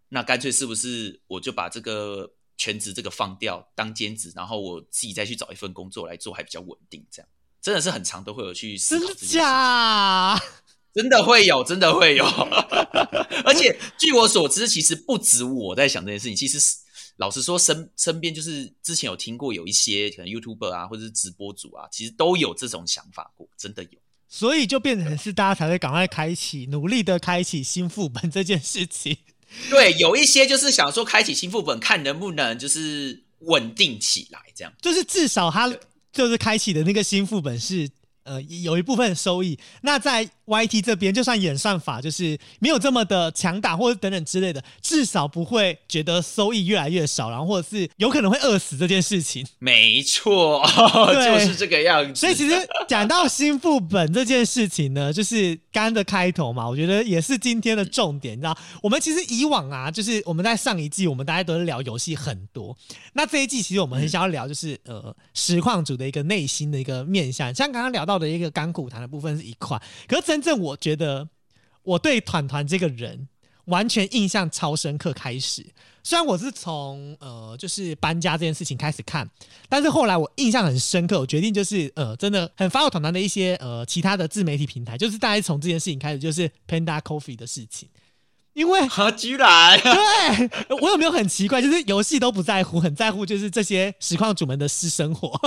[0.09, 7.29] 那干脆是不是我就把这个全职这个放掉当兼职，然后我自己再去找一份工作来做，还比较稳定，这样
[7.61, 9.37] 真的是很长都会有去思真的考这件事。
[9.37, 10.41] 假？
[10.97, 12.25] 真的会有，真的会有。
[13.45, 16.75] 而且据我所知，其实不止我在想这件事情，其实是
[17.17, 23.89] 老实说，身身边就是之前有听过有一些可能 YouTuber 啊，或者是直播主啊，其实都有这种想法过，真的有。
[24.27, 29.15] 所以就变成是大家才会赶快开启，努力的开启新副本这件事情。
[29.69, 34.73] 对，有一些就是想说开启新副本，看能不能就是稳定起来，这样。
[34.81, 35.71] 就是至少他
[36.12, 37.88] 就是开启的那个新副本是
[38.27, 39.57] 呃有一部分收益。
[39.81, 49.45] 那在 YT 这边，就算演算法就是没有这么的强大或者等等之类的，至少不会觉得收益越来越少，然后或者是有可能会饿死这件事情。
[49.60, 50.62] 没错，
[51.13, 52.19] 对 就是这个样子。
[52.19, 52.56] 所以其实
[52.87, 58.37] 讲到新副本这件事情呢，就是刚刚的开头嘛，我觉得也是今天的重点。
[58.37, 62.75] 你知道，我们其实以往啊，就是我们在上一季，我们大家都是聊游戏很多。
[63.13, 71.27] 那这一季其实我们很想要聊，就是、呃，实况组的一个内心的一个面向，像刚刚聊到的一个干股谈的部分是一块，可是真正我觉得
[71.83, 73.27] 我对团团这个人。
[73.67, 75.61] 完全印象超深刻开始。
[76.01, 79.29] 虽然我是从呃就是搬家这件事情开始看，
[79.67, 87.89] 但是后来我印象很深刻，我决定就是呃真的很发我团团的一些呃其他的自媒体平台，就是大概从这件事情开始，就是 Panda Coffee 的事情。
[88.53, 91.61] 因为啊，居然对 我有没有很奇怪？
[91.61, 95.37] 就是游戏都不在乎，很在乎就是这些实况主们的私生活。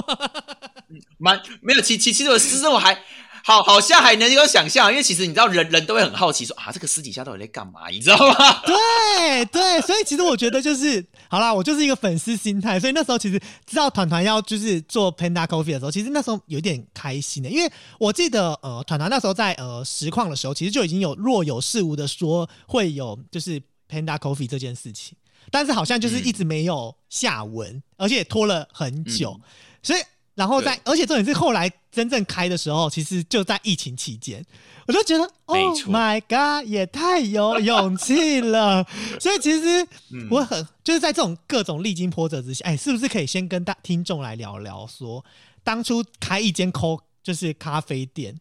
[1.19, 2.99] 蛮没有，其其其实我私生活还
[3.43, 8.63] 好，好像还能够想象，因为其实你知道人人都会很好奇说啊，这个私底下到底在干嘛，你知道吗？
[8.67, 25.17] 对对，所以其实我觉得就是好啦，我就是一个粉丝心态，所以那时候其实知道团团要就是做 Panda Coffee 的时候，其实那时候有点开心的，因为我记得呃团团那时候在呃实况的时候，其实就已经有若有似无的说会有就是 Panda Coffee 这件事情，
[25.51, 29.49] 但是好像就是一直没有下文，而且拖了很久，嗯
[29.83, 30.01] 所以。
[30.41, 34.43] 然后在，而且重点是后来真正开的时候，其实就在疫情期间，
[34.87, 38.83] 我就觉得，Oh my God，也太有勇气了。
[39.21, 45.23] 所以其实嗯我很就是在这种各种历经波折之下，哎，是不是可以先跟大听众来聊聊说，
[45.63, 48.35] 当初开一间 co 就是咖啡店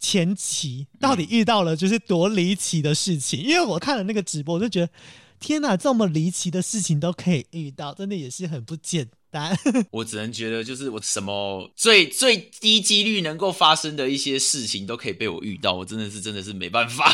[0.00, 3.40] 前期到底遇到了就是多离奇的事情？
[3.40, 4.90] 因为我看了那个直播，我就觉得
[5.38, 9.56] 天哪，这么离奇的事情都可以遇到，真的也是很不简单。
[9.92, 17.12] 我只能觉得，就是我什么最最低几率能够发生的一些事情，都可以被我遇到，我真的是真的是没办法。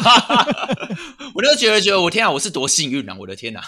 [1.35, 3.16] 我就觉得觉得我天啊，我是多幸运啊！
[3.18, 3.61] 我的天哪、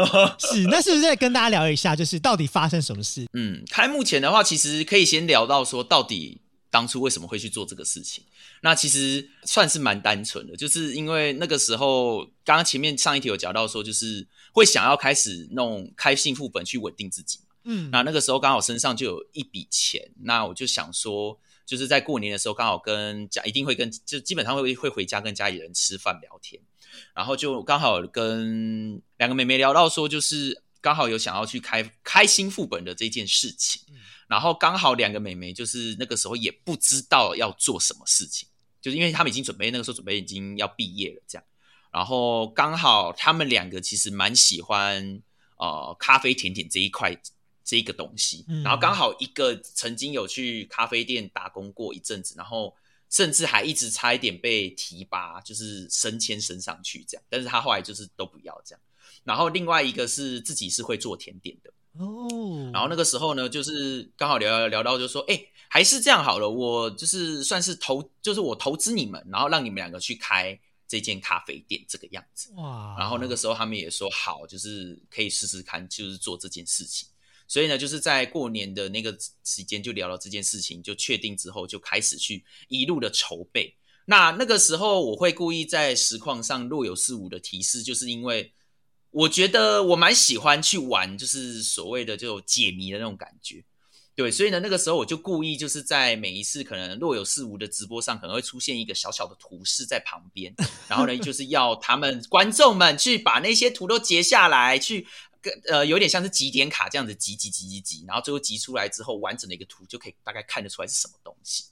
[0.38, 3.26] 是，那是不是再跟大家聊一下，就是到底发生什么事？
[3.32, 6.40] 嗯，开幕前的话，其实可以先聊到说，到底
[6.70, 8.24] 当初为什么会去做这个事情。
[8.64, 17.40] 那其实算是蛮单纯的，就是因为那个时候，刚刚前面上一题有讲到说，就是会想要开始弄开信副本去稳定自己。
[17.64, 26.60] 嗯，那那个时候刚好身上就有一笔钱，那我就想说，就是在过年的时候刚好跟家一定会跟就基本上会会回家跟家里人吃饭聊天，
[27.14, 33.80] 然后就刚好跟两个妹妹聊到说，就是刚好有想要去开开新副本的这件事情，
[34.26, 38.48] 然后刚好两个妹妹就是那个时候也不知道要做什么事情，
[38.80, 41.44] 就是因为他们已经准备那个时候准备已经要毕业了这样，
[41.92, 45.22] 然后刚好他们两个其实蛮喜欢
[45.58, 47.16] 呃咖啡甜点这一块。
[47.64, 52.74] 这一个东西，嗯然后刚好一个曾经有去咖啡店打工过一阵子，然后
[53.10, 58.80] 甚至还一直差一点被提拔，就是升迁升上去这样，但是他后来就是都不要这样。
[59.24, 61.70] 然后另外一个是自己是会做甜点的，
[62.02, 70.58] 哦，然后那个时候呢，就是刚好聊聊聊到就说，哎、还是这样好了，我就是算是投，就是我投资你们，然后让你们两个去开
[70.88, 72.50] 这间咖啡店这个样子。
[72.56, 77.08] 哇，然后那个时候他们也说好，就是可以试试看，就是做这件事情。
[77.52, 83.76] 所以呢，就是在过年的那个时间就聊了这件事情，就确定之后就开始去一路的筹备。
[84.06, 88.50] 那那个时候我会故意在实况上若有似无的提示，就是因为
[89.10, 93.62] 我觉得我蛮喜欢去玩，就是所谓的就解谜的那种感觉。
[94.14, 100.54] 对，所以呢，那个时候我就故意就是在每一次可能若有似无的直播上，可能会出现一个小小的图示在旁边，
[100.88, 105.06] 然后呢，就是要他们观众们去把那些图都截下来，去
[105.68, 111.64] 呃有点像是集点卡这样子集集集集集，然后最后集出来之后，完整的一个图就可以大概看得出来是什么东西。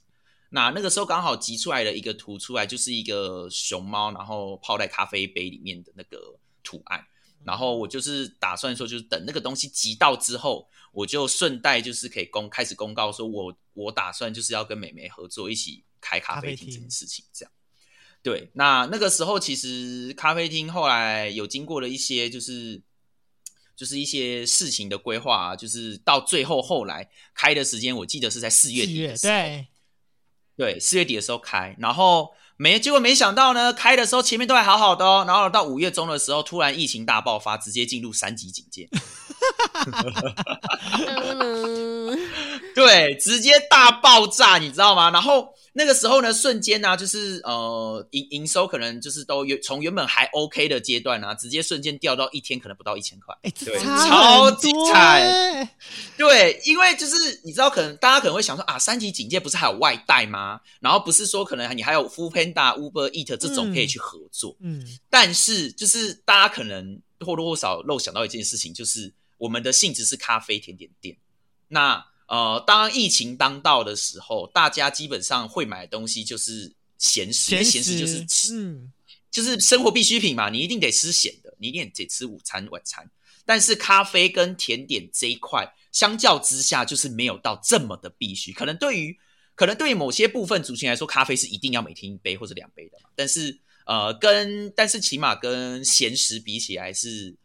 [0.49, 7.05] 那那个时候刚好集出来的一个图出来，就是一个熊猫，然后泡在咖啡杯里面的那个图案。
[7.43, 17.51] 然后我就是打算说，就是等那个东西集到之后，我就顺带就是可以公开始公告说我我打算就是要跟美眉合作，一起开咖啡厅这件事情，这样。
[18.21, 22.79] 对，那那个时候其实咖啡厅后来有经过了一些就是
[23.81, 29.33] 就是一些事情的规划、啊，就是到最后后来开的时间，我记得是在四月四月底的时候。
[29.33, 29.67] 对，
[30.55, 38.87] 对，四月底的时候开，然后没结果没想到呢，开的时候前面都还好好的哦，然后到五月中的时候，突然疫情大爆发，直接进入三级警戒，
[41.41, 42.19] 嗯
[42.75, 45.09] 对，直接大爆炸，你知道吗？
[45.09, 53.35] 然后那个时候呢，瞬间呢、就是呃营营收可能就是都原从原本还 OK 的阶段啊，直接瞬间掉到一天可能不到一千块。
[53.63, 55.69] 对超级惨欸
[56.17, 60.59] 对，因为就是你知道，可能大家可能会想说啊，三级警戒不是还有外带吗？
[60.79, 71.15] 然后不是说可能你还有 Food Panda、Uber Eat 这种可以去合作，嗯，但是就是大家可能或多或少漏想到一件事情，就是我们的性质是咖啡甜点店。
[71.69, 78.89] 那呃，当疫情当道的时候，大家基本上会买的东西就是咸食，咸食就是吃，嗯，
[79.29, 83.11] 就是生活必需品嘛，你一定得吃咸的，你一定得吃午餐、晚餐。
[83.43, 88.53] 但是咖啡跟甜点这一块，相较之下就是没有到这么的必须。
[88.53, 89.17] 可能对于
[89.53, 93.09] 可能对于某些部分族群来说，咖啡是一定要每天一杯或者两杯的嘛。
[93.13, 97.35] 但是呃，跟但是起码跟咸食比起来是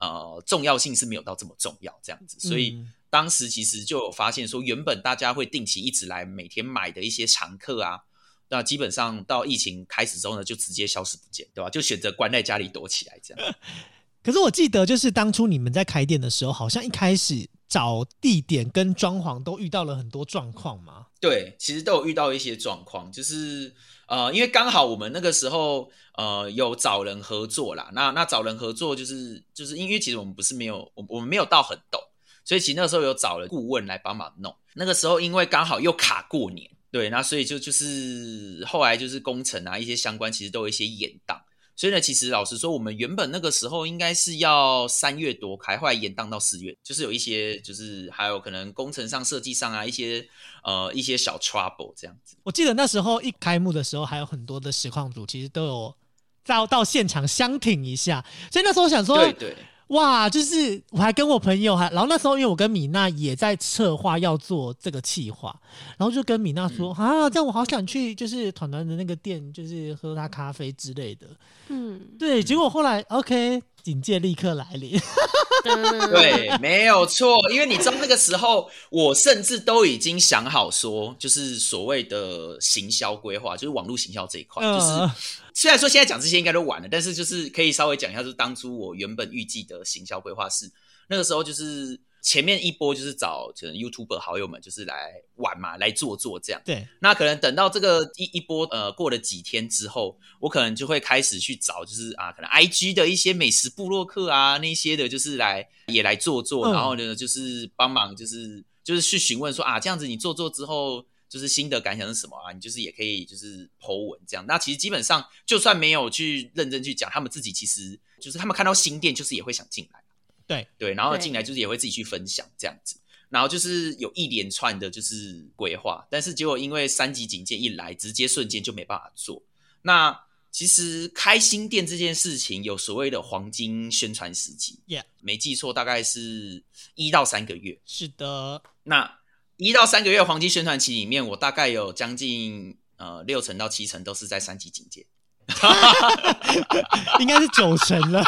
[0.00, 2.72] 呃重要性是没有到这么重要这样子，所以。
[2.72, 8.00] 嗯当时其实就有发现说，原本大家会定期一直来每天买的一些常客啊，
[8.48, 11.68] 那基本上到疫情开始之后呢，就直接消失不见，对吧？
[11.68, 13.54] 就选择关在家里躲起来这样。
[14.24, 21.08] 可是我记得，就是当初你们在开店的时候，好像一开始找地点跟装潢都遇到了很多状况嘛。
[21.20, 23.74] 对，其实都有遇到一些状况，就是
[24.08, 32.00] 呃，因为刚好我们那个时候呃有找人合作啦，那那找人合作就是就是因为其实我们不是没有我我们没有到很懂，
[32.44, 34.54] 所以其实那个时候有找了顾问来帮忙弄。
[34.74, 41.40] 那个时候因为刚好又卡过年，对，那所以就就是后来就是工程啊一些相关其实都有一些延档。
[41.74, 50.24] 所以呢，其实老实说，我们原本那个时候应该是要三月多开，后来延档到四月，就是有一些，就是还有可能工程上、设计上啊，一些
[50.62, 52.36] 呃一些小 trouble 这样子。
[52.42, 55.96] 我记得那时候一开幕的时候，还有很多的实况组其实都有
[56.44, 58.22] 到到现场相挺一下，
[58.52, 59.56] 所以那时候我想说，对对，
[59.92, 65.54] 哇，就是我还跟我朋友还，然后那时候因为我跟米娜也在策划要做这个企划，
[65.98, 71.26] 然后就跟米娜说、啊，这样我好想去就是团团的那个店，就是喝他咖啡之类的。
[71.68, 74.98] 嗯，对，结果后来 OK，警戒立刻来临。
[75.62, 85.10] 对，没有错，因为你知道那个时候，我甚至都已经想好说，就是所谓的行销规划，就是网络行销这一块，就是嗯
[85.54, 90.68] 虽然说现在讲这些应该都晚了，但是就是可以稍微讲一下，就是当初我原本预计的行销规划是
[91.08, 96.62] 那个时候就是前面一波就是找可能 YouTuber 好友们就是来玩嘛，来做做这样。
[96.64, 111.04] 对，那可能等到这个一一波呃过了几天之后，我可能就会开始去找，就是啊，可能 I G 的一些美食部落客啊那些的，就是来也来做做，嗯然后呢就是帮忙，就是就是去询问说啊，这样子你做做之后。
[111.32, 112.52] 就是心得感想是什么啊？
[112.52, 114.44] 你就是也可以就是 Po 文这样。
[114.46, 120.01] 那其实基本上就算没有去认真去讲，他们自己其实就是他们看到新店，就是也会想进来。
[120.46, 122.96] 对对，然后进来就是也会自己去分享这样子。
[123.28, 129.42] 然后就是有一连串的就是规划，但是结果因为三级警戒一来，直接瞬间就没办法做。
[129.80, 130.20] 那
[130.50, 136.62] 其实开新店这件事情有所谓的黄金宣传时期 Yeah 没记错大概是
[136.94, 137.80] 一到三个月。
[137.86, 139.18] 是的，那
[139.56, 145.06] 一到三个月黄金宣传期里面，我大概有将近呃六成到七成都是在三级警戒。
[147.20, 148.24] 应该是九成了。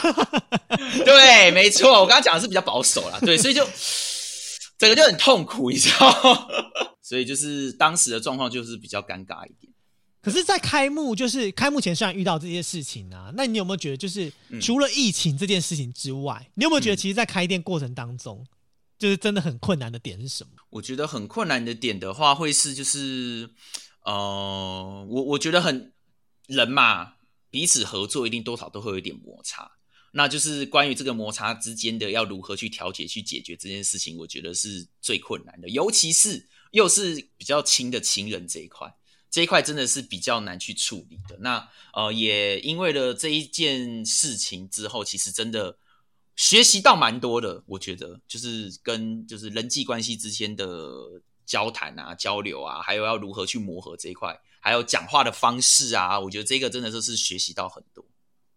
[1.05, 3.67] 对，没错，我刚刚讲的是比较保守啦，对， 所以就
[4.79, 6.49] 整个就很痛苦，你知道，
[7.03, 9.73] 所以就是当时的状况就是比较尴尬一点。
[10.23, 18.43] 可是，在开幕就是开幕前，虽然遇到这些事情啊，那你有没有觉得，就是嗯除了疫情这件事情之外，你有没有觉得，其实，在开店过程当中，
[18.99, 20.51] 就是真的很困难的点是什么？
[20.71, 23.51] 我觉得很困难的点的话，会是就是
[24.07, 25.93] 呃，我我觉得很
[26.47, 27.15] 人嘛，
[27.51, 29.71] 彼此合作一定多少都会有点摩擦。
[30.17, 38.95] 那就是关于这个摩擦之间的要如何去调节、去解决这件事情，我觉得是最困难的，尤其是又是比较亲的亲人这一块，
[39.29, 41.37] 这一块真的是比较难去处理的。
[41.41, 45.79] 那呃，也因为了这一件事情之后，其实真的
[46.37, 50.93] 学习到蛮多的，我觉得就是跟就是人际关系之间的
[51.45, 58.03] 交谈啊、交流啊，还有要如何去磨合这一块，还有讲话的方式啊，我觉得这个真的就是学习到很多。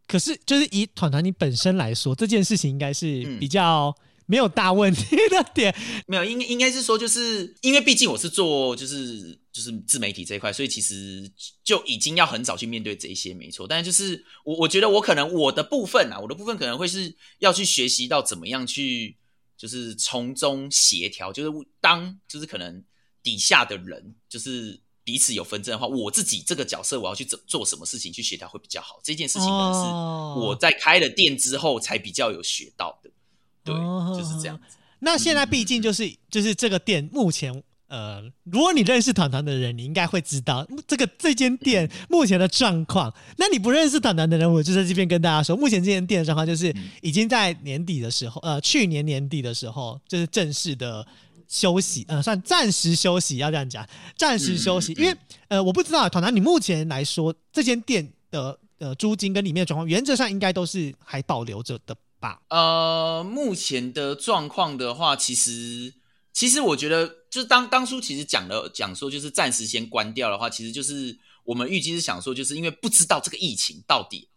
[0.08, 3.94] 可是，就是以团团你本身来说，这件事情应该是嗯比较
[4.26, 5.76] 没有大问题的点。
[6.08, 11.30] 没有，应应该是说，就是因为毕竟我是做就是就是自媒体这一块，所以其实
[11.62, 13.68] 就已经要很早去面对这一些，没错。
[13.68, 19.18] 但是就是我我觉得我可能我的部分啊，我的部分可能会是要去学习到怎么样去
[19.58, 22.82] 就是从中协调，就是当就是可能
[23.22, 24.80] 底下的人就是。
[25.08, 29.00] 彼此有纷争的话，我自己这个角色我要去怎做什么事情去协调会比较好。
[29.02, 33.10] 这件事情可能是哦我在开了店之后才比较有学到的，
[33.64, 34.76] 对，哦就是这样子。
[35.00, 37.64] 那现在毕竟就是就是这个店目前。
[37.90, 43.16] 呃，如果你认识团团的人，你应该会知道这个这间店目前的状况。
[43.38, 51.08] 那你不认识团团的人，我就在这边跟大家说，目前这间店的状况就是已经在年底的时候，呃，去年年底的时候，就是正式的
[51.48, 53.88] 休息，呃，算暂时休息，要这样讲，
[54.18, 54.92] 暂时休息。
[54.94, 55.16] 因为
[55.48, 62.42] 呃，我不知道团团，你目前来说，这间店的呃租金跟里面的状况，原则上应该都是还保留着的吧？
[62.50, 65.94] 呃，目前的状况的话，其实
[66.34, 74.28] 其实我觉得，就是当当初其实讲了讲说，就是暂时先关掉的话，其实就是我们预计是想说，就是因为不知道这个疫情到底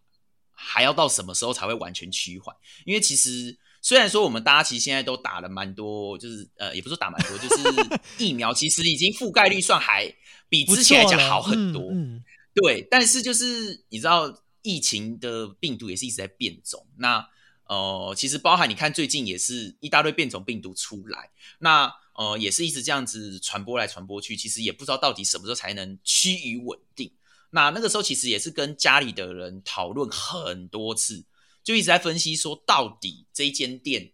[0.51, 2.55] 还要到什么时候才会完全趋缓，
[2.85, 3.57] 因为其实。
[3.81, 10.13] 虽然说我们大家其实现在都打了蛮多，就是呃，也不是说打蛮多，就是 疫苗其实已经覆盖率算还
[10.47, 11.89] 比之前来讲好很多。
[11.91, 12.23] 嗯嗯
[12.53, 16.85] 对，但是就是你知道，疫情的病毒也是一直在变种。
[16.97, 17.25] 那
[17.65, 27.09] 呃，其实包含你看最近也是一大堆变种病毒出来，那呃也是一直这样子传播来传播去，其实也不知道到底什么时候才能趋于稳定。
[27.51, 31.23] 那那个时候其实也是跟家里的人讨论很多次，
[31.63, 34.13] 就一直在分析说，到底这一间店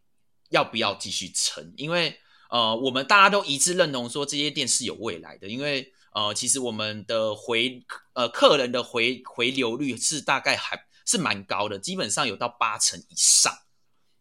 [0.49, 1.73] 要不要继续撑？
[1.77, 2.17] 因为
[2.49, 5.47] 呃，我们大家都一致认同说，这些店是有未来的。
[5.47, 13.53] 因为呃，其实我们的回呃客人的回回流率是大概还是蛮高的，基本上有到八成以上。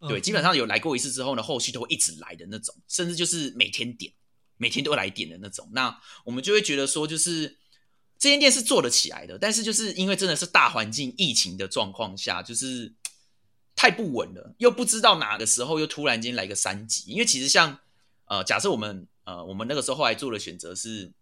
[0.09, 4.13] 对，嗯基本上有来过一次之后呢，后续都会一直来的那种，甚至就是每天点，
[4.57, 5.69] 每天都会来点的那种。
[5.73, 7.57] 那我们就会觉得说，就是
[8.19, 12.93] 这间店是做得起来的，但是就是因为真的是大环境疫情的状况下，就是
[13.77, 17.11] 太不稳了，又不知道哪个时候又突然间来个三级。
[17.11, 17.79] 因为其实像
[18.25, 21.13] 呃，假设我们呃，我们那个时候后来做的选择是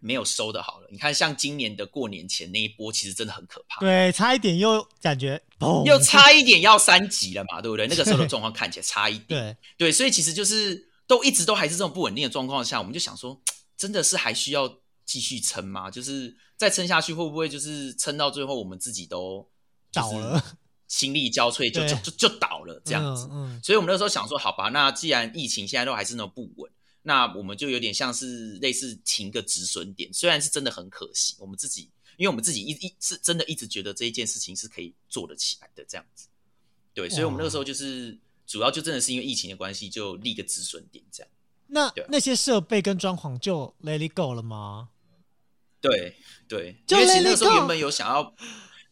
[0.00, 0.88] 没有收的好了。
[0.90, 3.80] 你看，像今年的过年前那一波，其实真的很可怕。
[3.80, 7.86] 对，差一点又感觉砰，又差一点要三级了嘛，对不对？
[7.86, 13.40] 那个时候的状况看起来差一点，对，对，所以其实就是都一直都还是这种不稳定的状况下，我们就想说，
[13.78, 15.90] 真的是还需要继续撑吗？
[15.90, 19.48] 就是再撑下去，会不会就是撑到最后我们自己都
[19.92, 20.42] 倒了，
[20.94, 23.26] 心力交瘁，就就就就倒了这样子。
[23.32, 26.70] 嗯，嗯所以我们那时候想说，好吧，那既然疫情现在都还是那么不稳，
[27.02, 36.28] 那我们就有点像是类似停个止损点，虽然是真的很可惜，我们自己，因为我们自己一一是真的一直觉得这一件事情是可以做得起来的这样子，
[36.94, 38.16] 对，所以我们那个时候就是
[38.46, 41.30] 主要就真的是因为疫情的关系，就立个止损点这样。
[41.66, 44.90] 那对那些设备跟装潢就 let it go 了吗？
[45.80, 46.16] 对
[46.48, 48.34] 对，就因为其 let 实那时候原本有想要，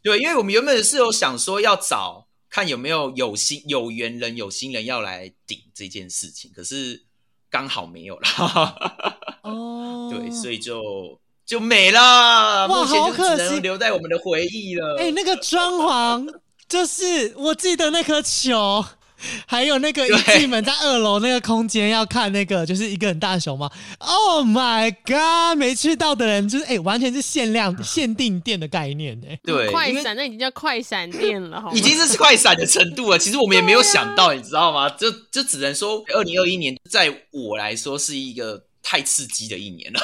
[0.03, 7.05] 对，因为我们原本是有想说要找看有没有有心有缘人有心人要来顶这件事情，可是
[7.49, 8.75] 刚好没有啦。
[9.43, 12.69] 哦，对，所以就就没了。
[12.69, 14.97] 哇好可惜只能留在我们的回忆了。
[14.99, 18.85] 哎、那个装潢就是我记得那颗球，
[19.47, 23.71] 还有那个一对进门在二楼那个空间要看那个，就是一个很大的熊猫。
[23.99, 25.59] Oh my god！
[25.59, 33.19] 没去到的人就是哎、完全是限量 限定店的概念哎、对，快闪那已经叫快闪店了，好已经是快闪的程度了。
[33.19, 34.89] 其实我们也没有想到，你知道吗？
[34.91, 40.01] 就就只能说，二零二一年在我来说是一个太刺激的一年了。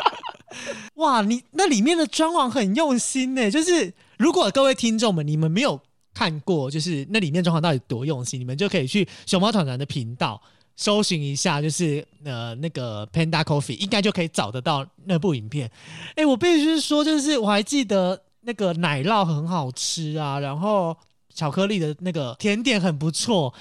[0.96, 3.50] 哇，你那里面的装潢很用心呢。
[3.50, 5.80] 就是如果各位听众们你们没有
[6.12, 10.40] 看过，就是那里面装潢到底多用心，你们就可以去熊猫团团的频道
[10.76, 15.70] 搜寻一下，就是呃那个 Panda Coffee，应该就可以找得到那部影片。
[16.16, 20.96] 哎，我必须说，就是我还记得那个奶酪很好吃啊，然后
[21.34, 23.52] 巧克力的那个甜点很不错。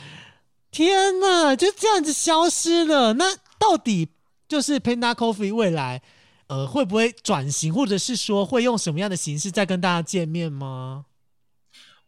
[0.71, 3.13] 天呐，就这样子消失了。
[3.13, 4.07] 那到底
[4.47, 6.01] 就是 Panda Coffee 未来
[6.47, 11.05] 呃会不会转型，或者是说会用什么样的形式再跟大家见面吗？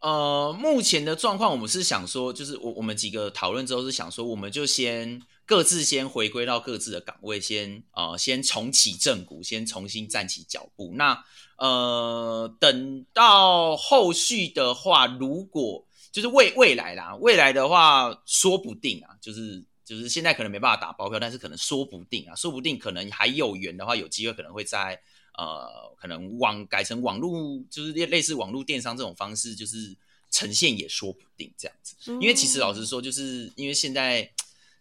[0.02, 10.92] 呃，目前的状况，我们是想说，就是我我们几个讨论之后是想说，我们就先各自先回归到各自的岗位，先呃先重启正鼓，先重新站起脚步。
[10.96, 11.24] 那
[11.56, 25.00] 呃，等到后续的话，如果就是未未来啦，未来的话，说不定啊，就是就是现在可能没办法打包票，但是可能说不定啊，说不定可能还有缘的话，有机会可能会在
[25.38, 29.96] 呃，可能网改成网络，就是类类似网络电商这种方式，就是
[30.30, 31.94] 呈现也说不定这样子。
[32.20, 34.30] 因为其实老实说，就是因为现在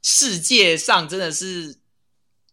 [0.01, 1.75] 世界上真的是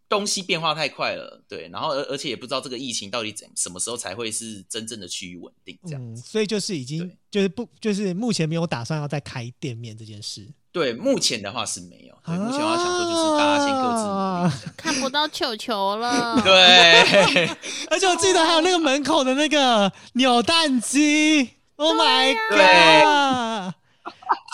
[0.08, 10.48] 东西变化太快了，对，然后而而且也不知道这个疫情到底怎什么时候才会是真正的趋于稳定这样嗯，所以就是已经就是不就是目前没有打算要再开店面这件事。
[10.72, 14.52] 对，目前的话是没有，对，目前我要想说就是大家先各自努力啊。
[14.76, 16.40] 看不到球球了。
[16.44, 17.48] 对，
[17.90, 23.74] 而且我记得还有那个门口的那个扭蛋机，Oh my god！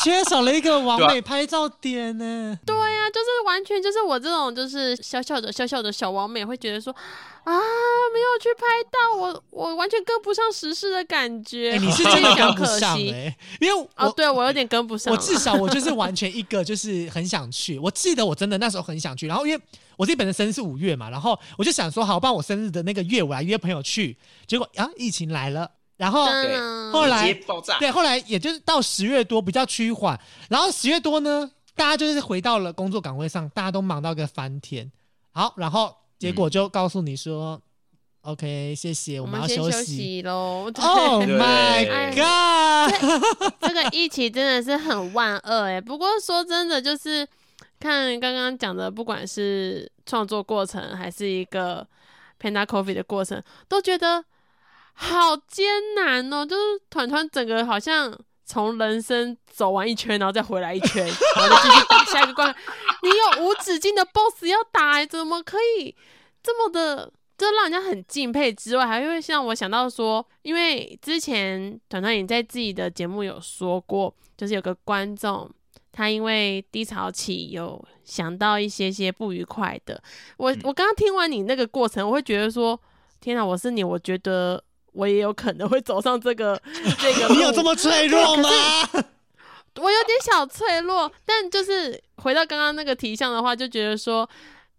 [0.02, 2.58] 缺少了一个完美拍照点呢。
[2.64, 6.92] 对呀、就是完全就是我这种就是小小的小小的小王美会觉得说
[7.44, 11.72] 啊，没有去拍到我，我完全跟不上时事的感觉。
[11.72, 15.12] 哎、你是 真的跟不可惜上哎、因为我、哦，对我有点跟不上。
[15.12, 17.78] 我至少我就是完全一个就是很想去。
[17.78, 19.62] 我记得我真的那时候很想去，然后因为
[19.96, 24.16] 我自己本身生日是五月嘛，然后我就想说好，帮我生日的那个月我来约朋友去，
[24.46, 26.26] 结果啊疫情来了，然后
[26.92, 27.78] 后来爆炸。
[27.78, 30.18] 对，后来也就是到十月多比较趋缓，
[30.48, 34.90] 然后十月多呢，大家就是回到了工作岗位上，大家都忙到个翻天。
[35.32, 37.60] 好，然后结果就告诉你说、
[38.22, 40.22] o k 谢谢，我我们要休息。
[40.22, 40.70] 喽。
[40.72, 43.52] 对 Oh my 哎 god！
[43.60, 47.26] 这个疫情真的是很万恶哎、不过说真的，就是
[47.78, 51.86] 看刚刚讲的，不管是创作过程还是一个
[52.40, 54.24] Panda Coffee 的过程，都觉得
[54.94, 61.04] 好艰难哦，就是团团整个好像从人生走完一圈，然后再回来一圈，
[61.36, 62.54] 然后再继续打下一个关。
[63.02, 65.94] 你有无止境的 BOSS 要打、欸，怎么可以
[66.42, 67.12] 这么的？
[67.36, 75.50] 这让人家很敬佩之外，还会让我想到说，因为之前团团也在自己的节目有说过，就是有个观众
[75.90, 80.00] 他因为低潮期有想到一些些不愉快的。
[80.36, 82.80] 我嗯我刚刚听完你那个过程，我会觉得说，
[83.20, 84.62] 天哪，我是你，我觉得
[84.94, 86.60] 我也有可能会走上这个
[86.98, 87.34] 这个。
[87.34, 88.48] 你有这么脆弱吗？
[89.76, 94.28] 我有点小脆弱，但就是回到刚刚那个题项的话，就觉得说，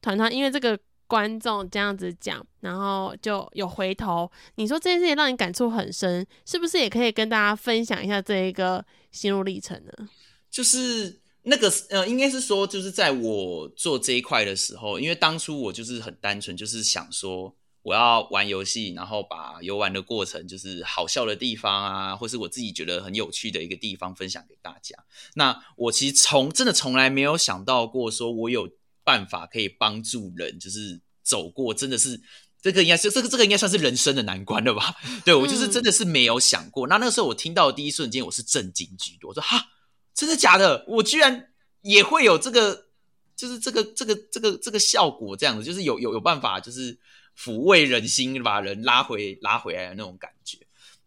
[0.01, 10.09] 团团因为这个观众这样子讲，然后就有回头，你说这件事情让你感触很深，是不是也可以跟大家分享一下这一个心路历程呢？
[10.49, 17.53] 就是那个呃，应该是说，就是在我做这一块的时候，因为当初我就是很单纯，就是想说
[17.85, 24.97] 我要玩游戏，然后把游玩的过程，就是好笑的地方啊，或是我自己觉得很有趣的一个地方分享给大家。
[25.35, 28.67] 那我其实从真的从来没有想到过，说我有
[29.03, 32.19] 办法可以帮助人，就是走过真的是。
[32.61, 34.95] 这个应该是这个这个应该算是人生的难关了吧？
[35.23, 36.87] 对我就是真的是没有想过。
[36.87, 39.29] 那那个时候我听到的第一瞬间，我是震惊居多。
[39.29, 39.67] 我说哈，
[40.15, 40.83] 真的假的？
[40.87, 41.49] 我居然
[41.81, 42.87] 也会有这个，
[43.35, 46.97] 就是这个这个这个这个效果，这样子，就是有有有办法，就是
[47.37, 50.59] 抚慰人心，把人拉回拉回来的那种感觉。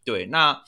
[0.04, 0.62] 对，那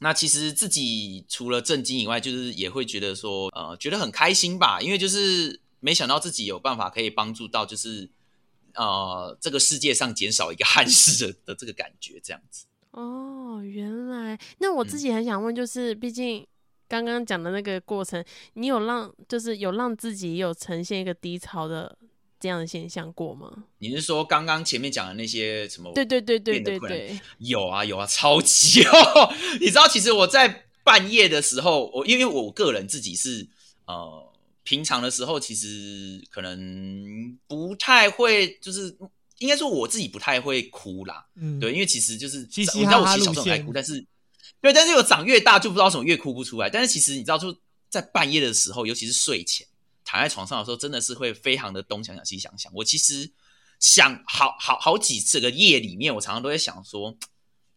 [0.00, 8.08] 那其实自己除了震惊以外，就是也会觉得说，呃，觉得很开心吧，因为就是没想到自己有办法可以帮助到，就是
[8.74, 12.66] 呃这个世界上减少一个 憾事的的这个感觉，这样子。
[12.92, 16.46] 哦，原来那我自嗯己很想问，就是毕竟
[16.88, 18.24] 刚刚讲的那个过程，
[18.54, 21.96] 你有让就是有让自己有呈现一个低潮的
[22.40, 23.64] 这样的现象过吗？
[23.78, 25.92] 你是说刚刚前面讲的那些什么？
[25.94, 29.32] 对对对对有啊有啊， 超级哦！
[29.60, 33.46] 你知道，其实我在半夜的时候，我因为我个人自己是
[33.84, 34.32] 呃，
[34.62, 38.96] 平常的时候其实可能不太会，就是
[39.38, 41.26] 应该说我自己不太会哭啦。
[41.36, 44.04] 嗯，对，因为其实就是嘻嘻你知道我其实小时候很爱哭，但是
[44.62, 46.70] 对，但是我长越大就不知道为什么越哭不出来。
[46.70, 47.54] 但是其实你知道，就
[47.90, 49.66] 在半夜的时候，尤其是睡前
[50.10, 52.72] 躺在床上的时候，真的是会非常的东想想西想想。
[52.74, 53.30] 我其实
[53.78, 57.16] 想好好好几次个夜里面，我常常都在想说，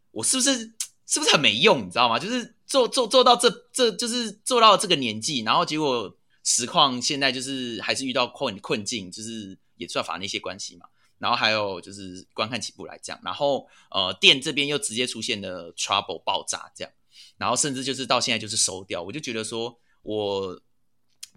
[0.09, 0.73] 我是不是
[1.05, 2.17] 是不是很没用，你知道吗？
[2.17, 10.87] 就是做做做到这这就是做到这个年纪，然后结果实况现在就是还是遇到困困境，就是也算法那些关系嘛。
[11.19, 16.91] 然后还有就是观看起步来讲，然后呃店这边又直接出现了 trouble 爆炸这样，
[17.37, 20.59] 然后甚至就是到现在就是收掉，我就觉得说我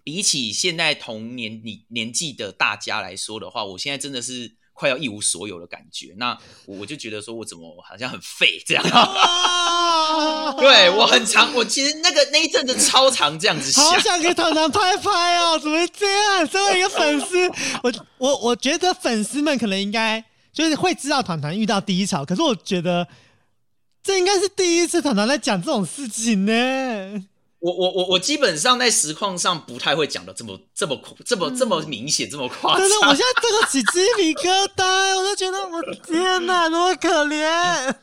[0.07, 6.15] 比起现在同年年年纪的大家来说的话，我现在真的是快要一无所有的感觉。
[6.17, 8.85] 那我就觉得说我怎么好像很废这样。
[8.85, 13.85] 啊 对我很长，我其实那个那一阵子超长这样子想。
[13.85, 15.59] 好想给团团拍拍哦！
[15.59, 16.47] 怎么会这样？
[16.47, 17.51] 身为一个粉丝，
[17.83, 23.09] 我我我觉得粉丝们可能应该就是会知道团团遇到低潮，可是我觉得
[24.05, 27.25] 这应该是第一次团团在讲这种事情呢。
[27.67, 33.27] 我我我我基本上在实况上不太会讲的这么这么这么这么明显这么夸张真的，我现。
[33.27, 37.95] 在这个起鸡皮疙瘩，我都觉得我天哪，那么可怜。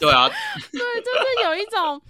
[0.00, 0.28] 对啊，
[0.72, 2.00] 对，就是有一种，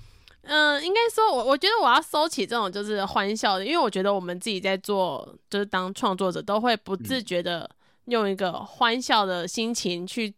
[0.43, 7.69] 嗯、应该说我我觉得我要收起这种就是欢笑的，因为我觉得我们自己在做，就是当创作者都会不自觉的
[8.07, 10.33] 用一个欢笑的心情去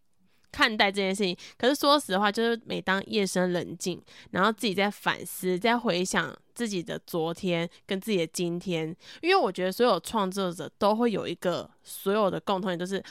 [0.51, 1.35] 看待这件事情。
[1.57, 13.03] 可是说实话，就是每当夜深人静，然后自己在反思，在回想自己的昨天跟自己的今天，因为我觉得所有创作者都会有一个所有的共同点，就是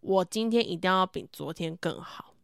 [0.00, 2.34] 我今天一定要比昨天更好。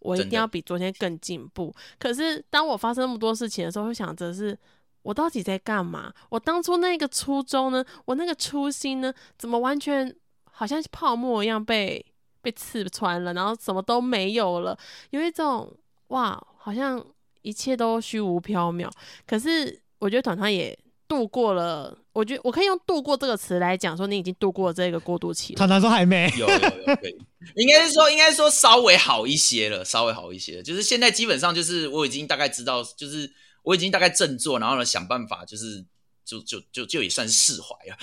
[0.00, 1.74] 我一定要比昨天更进步。
[1.98, 4.54] 可是当我发生那么多事情的时候，会想着是
[5.00, 6.12] 我到底在干嘛？
[6.28, 7.82] 我当初那个初衷呢？
[8.04, 9.10] 我那个初心呢？
[9.38, 10.14] 怎么完全
[10.44, 12.04] 好像泡沫一样被
[12.44, 14.78] 被刺穿了，然后什么都没有了？
[15.10, 15.74] 有一种
[16.08, 17.02] 哇，好像
[17.40, 18.88] 一切都虚无缥缈。
[19.26, 20.78] 可是我觉得团团也
[21.08, 25.56] 度过了，我觉得我可以用“度过”这个词来讲，说你已经度过这个过渡期了。
[25.56, 27.16] 团团说还没，有有有，可以，
[27.56, 30.62] 应该是说，应该是说稍微好一些了，稍微好一些了。
[30.62, 33.30] 就是现在基本上就是我已经大概知道，就是
[33.62, 35.84] 我已经大概振作，然后呢想办法，就是
[36.24, 37.96] 就就就就也算是释怀了。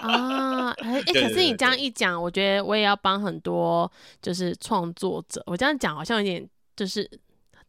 [0.00, 3.90] 啊，哎、哎对对可是你这样一讲，我觉得我也要帮很多
[4.20, 7.08] 就是创作者，我这样讲好像有点就是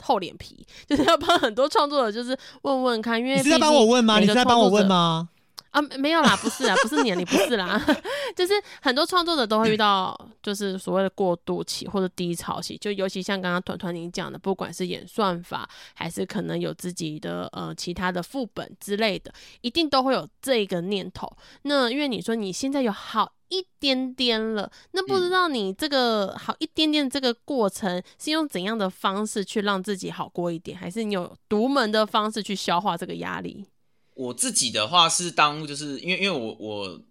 [0.01, 4.19] 厚脸皮， 就是要帮很多创作者，就是问问看，因为你是在帮我问吗？
[4.19, 5.29] 你是在帮我问吗？
[5.73, 7.83] 啊，没没有啦，不是啊，不是年龄，不是啦，
[8.37, 21.27] 就是很多创作者都会遇到，就是所谓的过渡期或者低潮期，就尤其像刚刚团团你讲的，不管是演算法，还是可能有自己的呃其他的副本之类的，一定都会有这个念头。
[21.63, 33.65] 那因为你说你现在有好一点点了，那不知道你这个好一点点这个过程是用怎样的方式去让自己好过一点，还是你有独门的方式去消化这个压力？
[34.15, 37.01] 我自己的话是当就是因为因为我我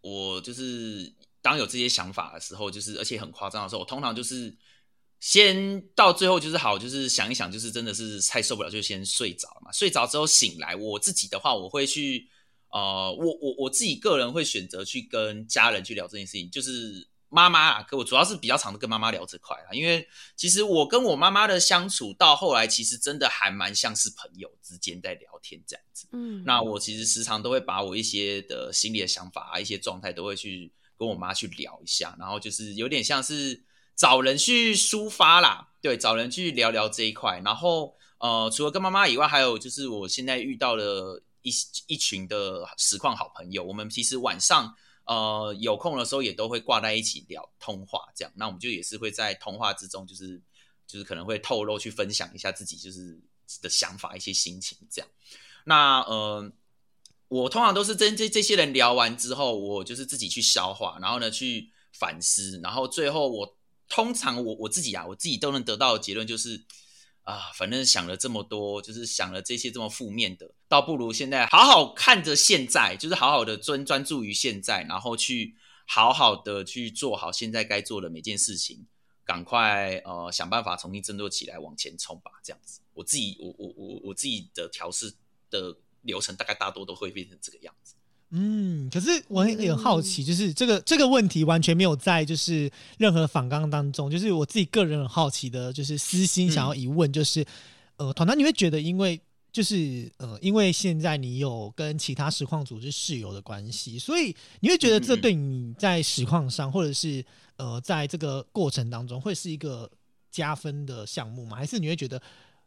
[0.00, 4.56] 我就是当有这些想法的时候，就是而且很夸张的时候，我通常就是
[5.20, 9.72] 先到最后就是好，就是想一想，就是真的是太受不了，就先睡着嘛。
[9.72, 12.28] 睡着之后醒来，我自己的话，我会去
[12.70, 26.08] 呃，我我我自己个人会选择去跟家人去聊这件事情，就是妈妈啊，跟我主要是比较常的跟妈妈聊这块啊，因为其实我跟我妈妈的相处到后来，其实真的还蛮像是朋友之间在聊天这样子。
[26.12, 33.62] 嗯，那我其实时常都会把我一些的心里的想法啊，一些状态都会去跟我妈去聊一下，然后就是有点像是
[33.94, 37.40] 找人去抒发啦，对，找人去聊聊这一块。
[37.44, 41.52] 然后呃，除了跟妈妈以外，还有就是我现在遇到了一
[41.86, 44.74] 一群的实况好朋友，我们其实晚上
[45.08, 48.32] 呃有空的时候也都会挂在一起聊通话，这样。
[48.36, 50.40] 那我们就也是会在通话之中，就是
[50.86, 53.18] 就是可能会透露去分享一下自己就是
[53.60, 55.08] 的想法、一些心情这样。
[55.64, 56.52] 那呃，
[57.28, 63.56] 我通常都是跟这这些人聊完之后，我就是自己去消化，然后呢去反思，然后最后我
[63.88, 66.62] 通常我我自己啊，我自己都能得到的结论就是
[67.22, 75.54] 啊，反正想了这么多，就是想了这些这么负面的，倒不如现在好好看着现在，就是好好的专专注于现在，然后去
[75.86, 78.86] 好好的去做好现在该做的每件事情，
[79.24, 85.14] 赶快呃想办法重新振作起来往前冲吧，这样子，我自己我我我我自己的调试。
[85.50, 87.94] 的流程大概大多都会变成这个样子。
[88.32, 97.42] 嗯，可是我很很好奇，就是这个这个问题完全没有在就是任何访纲当中，就是我自己个人很好奇的，就是私心想要一问，就是
[97.96, 99.18] 呃，团团你会觉得，因为
[99.58, 107.24] 就是呃，因为现在你有跟其他实况组织室友的关系，所以你会觉得这对你在实况上，或者是
[107.56, 109.90] 呃，在这个过程当中，会是一个
[110.30, 111.56] 加分的项目吗？
[111.56, 112.22] 还是你会觉得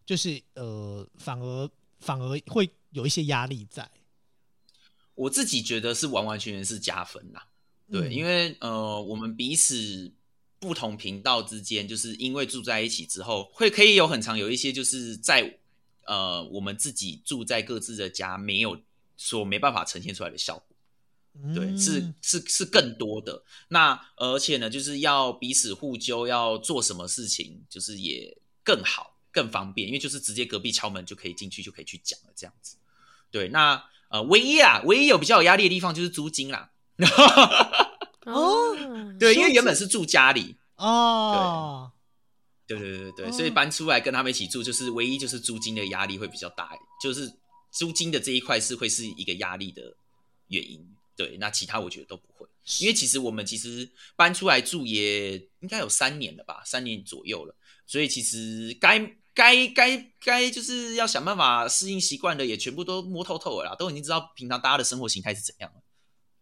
[0.06, 1.70] 就是呃，反而？
[2.04, 3.88] 反而会有一些压力在。
[5.14, 7.48] 我自己觉得是完完全全是加分啦，
[7.92, 10.12] 对，因为呃，我们彼此
[10.60, 15.60] 不同频道之间，就是因为住在一起之后，会可以有很长有一些就是在
[16.06, 18.80] 呃，我们自己住在各自的家，没有
[19.18, 23.44] 说没办法呈现出来的效果，对，是是是更多的。
[23.70, 29.18] 那而且呢，就是要彼此互纠，要做什么事情，就是也更好。
[29.34, 32.76] 更方便，因为就是直接隔壁敲门就可以进去，就可以去讲了，这样子。
[33.32, 36.70] 对，那呃，唯一啊，唯一有比较有压力的地方就是租金啦。
[38.28, 38.76] 哦，
[39.18, 41.94] 对，因为原本是住家里哦，
[42.80, 47.32] 对，对对对对，所以搬出来跟他们一起住，就是唯一就是租金的压力会比较大，就是
[47.72, 49.96] 租金的这一块是会是一个压力的
[50.48, 50.86] 原因。
[51.16, 52.48] 对，那其他我觉得都不会，
[52.80, 57.56] 因为其实我们其实搬出来住也应该有三年了吧，三年左右了，
[57.86, 59.16] 所以其实该。
[59.34, 65.82] 该该该就是要想办法适应习惯的，也全部都摸透透了啦，都已经知道平常大家的生活形态是怎样了。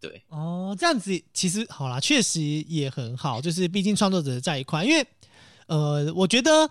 [0.00, 5.06] 对，哦，这样子其实好啦，确实也很好，就是毕竟创作者在一块，因为
[5.70, 6.68] 呃，我觉得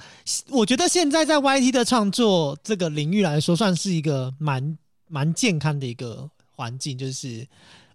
[0.50, 4.78] 我觉得现在在 YT 的创作这个领域来说，算是一个蛮
[5.08, 7.48] 蛮健康的一个环境，就是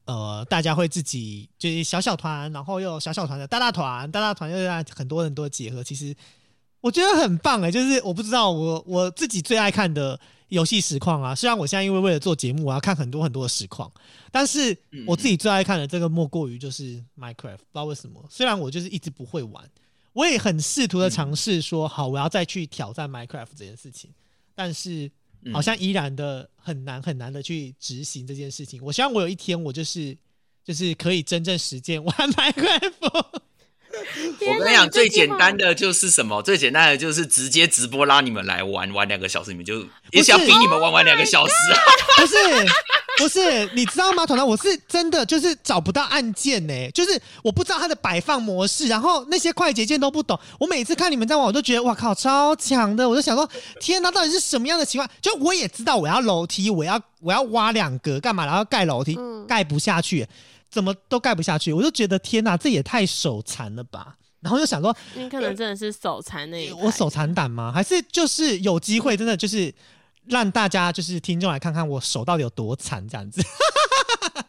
[0.07, 6.17] 呃，大家会自己就是小小团，然后又小小团的大大团，大大团又让很多人多结合，其实。
[6.81, 11.35] 我觉得很棒哎，就是我不知道我我自己最爱看的游戏实况啊。
[11.35, 13.91] 虽然我现在因为为了做节目，我要看很多很多的实况，
[14.31, 14.77] 但是
[15.07, 17.57] 我自己最爱看的这个莫过于就是 Minecraft。
[17.57, 19.65] 不知道为什么，虽然我就是一直不会玩，
[20.15, 24.11] 我也很试图的尝试说好，我要再去挑战 Minecraft 这件事情，
[24.55, 25.11] 但是
[25.53, 28.83] 好像依然的很难很难的去执行这件事情。
[28.83, 30.17] 我希望我有一天我就是
[30.65, 33.41] 就是可以真正实践玩 Minecraft。
[34.59, 36.43] 我跟你讲，最简单的就是什么？
[36.43, 41.79] 最简单的就是直接直播拉你们来玩玩两个小时，你们就也想逼你们玩玩两个小时啊？
[42.17, 42.37] 不是，
[43.19, 44.47] 不是，你知道吗，团团？
[44.47, 50.39] 我是真的就是找不到按键呢，就是我不知道它的摆放模式，然后那些快捷键都不懂。
[50.59, 53.09] 我每次看你们在玩，我都觉得哇靠，超强的！
[53.09, 53.49] 我就想说，
[53.81, 55.09] 天哪，到底是什么样的情况？
[55.21, 58.45] 就我也知道我要楼梯，我要我要挖两格干嘛？
[58.47, 59.19] 然后盖楼梯，
[59.49, 60.27] 盖不下去。
[60.75, 64.17] 怎么都盖不下去，我就觉得天哪，这也太手残了吧！
[64.41, 67.71] 然后就想说，你可能真的是手残那一我手残胆吗？
[67.73, 69.73] 还是就是有机会，真的就是
[70.27, 73.41] 让大家就是听众来看看我手到底有多残这样子。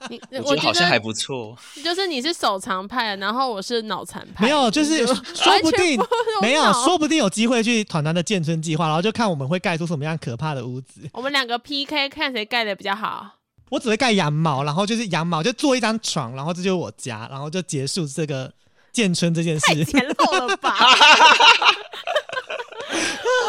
[0.09, 1.55] 你我觉得好像还不错。
[1.83, 5.15] 就是你是手残派，然后我是脑残派，没有，就是说
[5.61, 5.99] 不定
[6.41, 11.07] 没有，脑说不定有机会去团团的建村计划，然后就看我们会盖出什么样可怕的屋子。
[11.13, 13.31] 我们两个 PK 看谁盖的比较好。
[13.75, 18.49] 我只会盖羊毛，然后就是羊毛就做一张床，然后这就是我家，然后就结束这个
[18.93, 19.65] 建村这件事。
[19.67, 20.77] 太简陋了吧！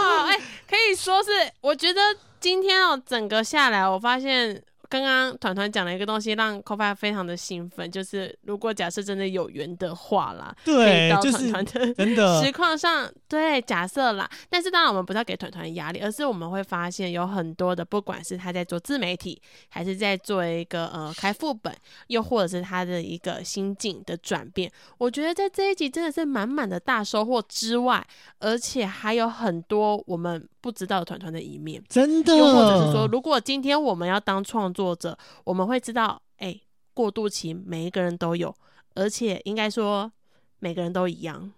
[0.01, 0.37] 哇，哎、
[0.69, 2.01] 可以说是，我觉得
[2.41, 12.43] 今天哦，整个下来，我发现刚刚团团讲了一个东西，让 c o f a 非常的兴奋，就是如果假设真的有缘的话啦，对就是团团的 真的。
[12.43, 21.75] 实况上，对，假设啦，但是当然我们不是要给团团压力，而是我们会发现有很多的，不管是他在做自媒体，还是在做一个呃 开副本，
[22.09, 28.07] 又或者是他的一个心境的转变，我觉得在这一集真的是满满的大收获之外，
[28.39, 36.61] 而且还有很多我们不知道团团的一面，真的，又或者是说，如果今天我们要当创作者，我们会知道，哎、
[36.93, 38.53] 过渡期每一个人都有，
[38.97, 40.11] 而且应该说
[40.59, 41.53] 每个人都一样。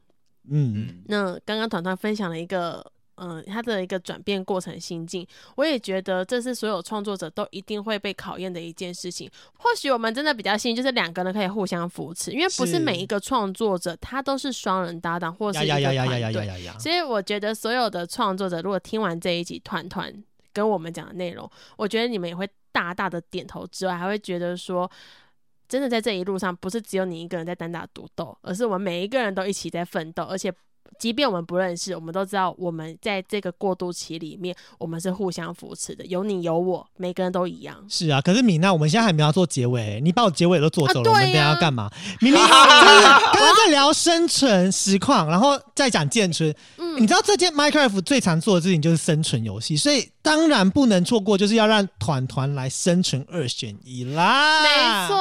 [0.51, 2.85] 嗯，嗯，那刚刚团团分享了一个，
[3.21, 9.31] 嗯、他的一个转变过程心境，我也觉得这是所有创作者都一定会被考验的一件事情。
[9.59, 16.71] 或许我们真的比较幸运，就是两个人可以互相扶持，因为不是是每一个创作者他都是双人搭档或是呀一个团队。
[16.79, 20.13] 所以我觉得所有的创作者，如果听完这一集团团
[20.53, 24.89] 跟我们讲的内容，我觉得你们也会大大的点头之外，还会觉得说，
[25.69, 30.53] 真的在这一路上，不是只有你一个人在单打独斗，而是我们每一个人都一起在奋斗，而且。
[30.99, 37.77] 即便我们不认识，我们都知道我们在这个过渡期里面，我们是互相扶持的，有你有我，每个人都一样。
[37.89, 41.91] 是啊，可是米娜，我们现在还没有要做结尾，你把我结尾都做走了，我们等下要干嘛？
[42.21, 46.55] 明明就是刚刚在聊生存实况，然后再讲建村。
[46.77, 54.63] 嗯你知道这件 Minecraft 最常做的事情就是生存游戏，所以当然不能错过，就是要让团团来生存二选一啦。
[54.63, 54.69] 没
[55.09, 55.17] 错，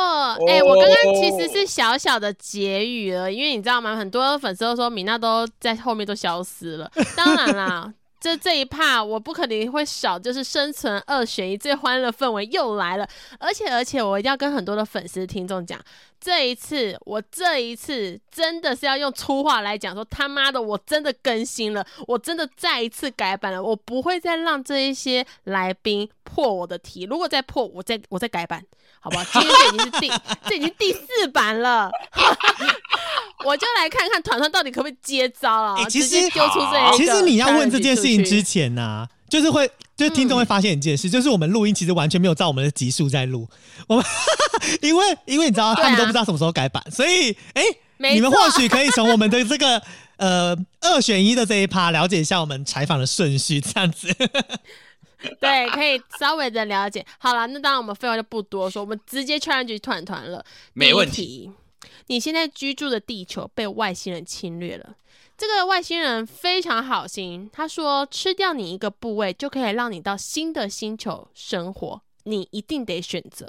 [0.47, 3.95] 哎、我刚刚其实是小小的结语了，因为你知道吗？
[3.95, 6.91] 很多粉丝都说米娜都在后面都消失了。
[7.15, 13.07] 当然啦，这这一趴我不可能会少，就是生存二选一最欢乐氛围又来了。
[13.39, 15.79] 而且而且，我一定要跟很多的粉丝听众讲，
[16.19, 28.63] 这一次我这一次真的是要用粗话来讲，说他妈的，我真的更新了，我真的再一次改版了，我不会再让这一些来宾破我的题，如果再破，我再我再改版。
[28.99, 29.23] 好不好？
[29.25, 30.11] 今天这已经是第
[30.49, 31.89] 这已经第四版了，
[33.45, 35.75] 我就来看看团团到底可不可以接招啊！
[35.77, 43.47] 欸其实丢出这一个其实你要问这件事情之前呢、就是会，就是听众会发现一件事，就是我们录音其实完全没有照我们的集数在录，
[43.87, 44.05] 我们
[44.81, 47.63] 因为因为你知道啊他们都不知道什么时候改版，所以哎、
[47.97, 49.81] 没你们或许可以从我们的这个
[50.17, 54.07] 呃二选一的这一趴了解一下我们采访的顺序，这样子。
[55.39, 57.03] 对，可以稍微的了解。
[57.17, 60.45] 好了，那当然我们废话就不多说，我们直接 challenge 团团了。
[60.73, 61.51] 没问题。
[62.07, 64.95] 你现在居住的地球被外星人侵略了。
[65.37, 73.47] 这个外星人非常好心，他说吃掉你一个部位就可以让你到新的星球生活，你一定得选择。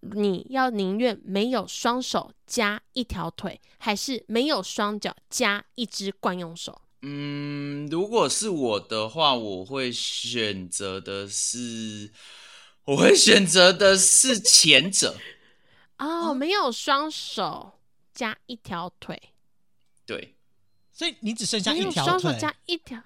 [0.00, 6.82] 你要宁愿没有双手加一条腿，还是没有双脚加一只惯用手？
[7.02, 12.12] 嗯，如果是我的话，我会选择的是，
[12.84, 15.16] 我会选择的是前者。
[15.98, 17.72] 哦，没有双手
[18.16, 19.20] 加一条腿，
[20.06, 20.34] 对，
[20.90, 22.18] 所以你只剩下一条腿。
[22.18, 22.98] 双手加一条。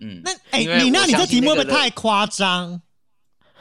[0.00, 2.80] 嗯，那哎、你那你这题目会不会太夸张？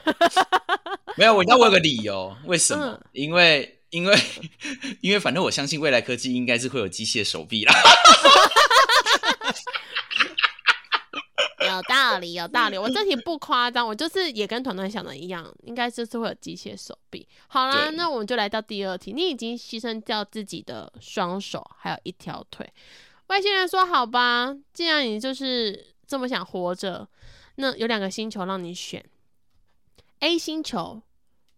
[1.16, 2.86] 没有，我那我有个理由，为什么？
[2.86, 4.18] 嗯因为因为
[5.02, 7.74] 因为反正我相信未来科技应该是会有机械手臂啦。
[11.76, 12.78] 有道理，有道理。
[12.78, 17.28] 我这题不夸张，我就是也跟团团想的一样，应该就是会有机械手臂。
[17.48, 19.12] 好啦，那我们就来到第二题。
[19.12, 22.72] 你已经牺牲掉自己的双手，还有一条腿。
[23.28, 27.08] 外星人说：“好吧，既然你就是这么想活着，
[27.56, 29.04] 那有两个星球让你选。
[30.20, 31.02] A 星球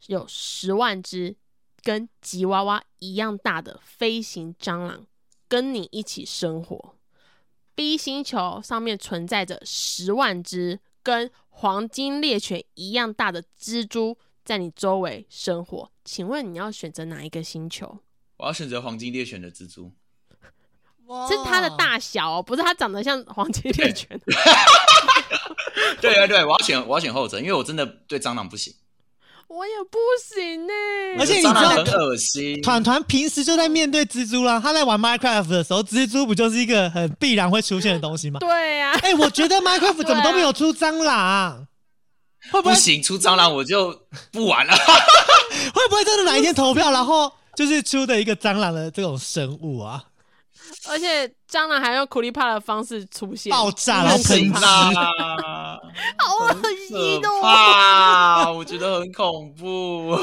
[0.08, 1.36] 有十万只
[1.82, 5.06] 跟吉娃娃一样大的飞行蟑螂，
[5.48, 6.95] 跟你一起生活。
[7.76, 18.00] B 星球上面存在着十万只跟黄金猎犬一样大的蜘蛛在你周围生活，请问你要选择哪一个星球？
[18.38, 19.92] 我要选择黄金猎犬的蜘蛛。
[21.30, 24.20] 是它的大小、哦，不是它长得像黄金猎犬。
[26.02, 28.74] 对对对，我要选我要选后者，因为我真的对蟑螂不行，
[29.48, 29.98] 我也不
[30.34, 30.74] 行呢、
[31.20, 32.62] 而且你知道很恶心。
[32.62, 38.40] 团团平时就在面对蜘蛛啦，他在玩 Minecraft 的时候，蜘蛛不就是一个很必然会出现的东西吗？
[38.40, 41.68] 对呀、哎、我觉得 Minecraft 怎么都没有出蟑螂，
[42.52, 43.98] 会不会不行，出蟑螂我就
[44.32, 44.74] 不玩了。
[45.74, 50.04] 会不会真的哪一天投票，然后就是出的一个蟑螂的这种生物啊，
[50.88, 55.76] 而且蟑螂还用苦力怕的方式出现，爆炸然后很喷行可怕，
[56.18, 57.42] 好恶可心哦！
[57.42, 60.18] 怕，我觉得很恐怖。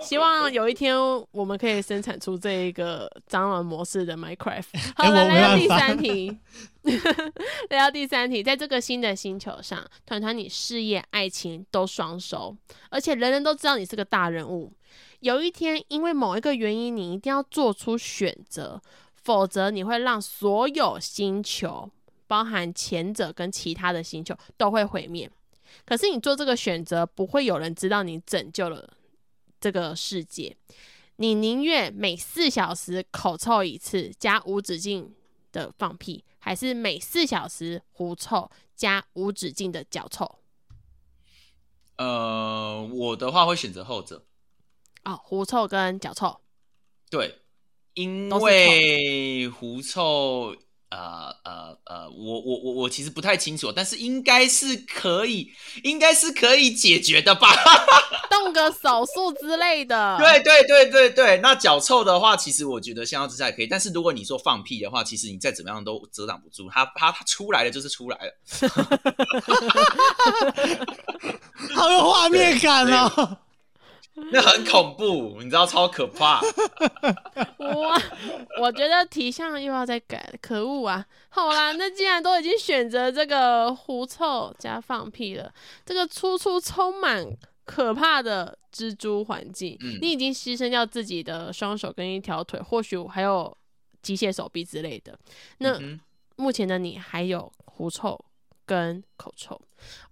[0.00, 0.96] 希望有一天
[1.30, 4.64] 我们可以生产出这一个蟑螂模式的 Minecraft。
[4.96, 6.38] 好来到第三题，
[7.70, 12.56] 来到第三题，在这个新的星球上，团团你事业、爱情都双收，
[12.90, 14.72] 而且人人都知道你是个大人物。
[15.20, 18.80] 有一天，因为某一个原因，你一定要做出选择，
[19.22, 21.90] 否则你会让所有星球，
[22.26, 25.30] 包含前者跟其他的星球都会毁灭。
[25.84, 28.92] 可是你做这个选择，不会有人知道你拯救了
[29.60, 30.56] 这个世界。
[31.16, 35.14] 你宁愿每四小时口臭一次加无止境
[35.52, 40.38] 的放屁，还是每四小时狐臭加无止境的脚臭？
[41.96, 44.24] 呃，我的话会选择后者，
[45.04, 46.40] 哦，狐臭跟脚臭。
[47.08, 47.41] 对，
[47.94, 50.54] 因为狐臭，
[50.90, 57.48] 呃呃呃，我我我我其实不太清楚，但是应该是可以，应该是可以解决的吧？
[58.30, 60.16] 动个手术之类的。
[60.18, 68.32] 对对对对对，那脚臭的话，其实我觉得香蕉之下也可以，但是如果你说放屁的话，其实你再怎么样都遮挡不住，它它它出来了就是出来了。
[71.74, 73.36] 好有画面感哦。
[74.30, 76.40] 那很恐怖，你知道超可怕。
[77.58, 78.00] 哇，
[78.60, 81.04] 我觉得题项又要再改了，可恶啊！
[81.30, 85.52] 好啦，那既然都已经选择这个狐臭加放屁了，
[85.84, 87.26] 这个处处充满
[87.64, 93.56] 可怕的蜘蛛环境，嗯你已经牺牲掉自己的双手跟一条腿，或许还有
[94.02, 95.18] 机械手臂之类的。
[95.58, 96.00] 那、嗯
[96.36, 98.18] 目前的你还有狐臭
[98.64, 99.60] 跟口臭，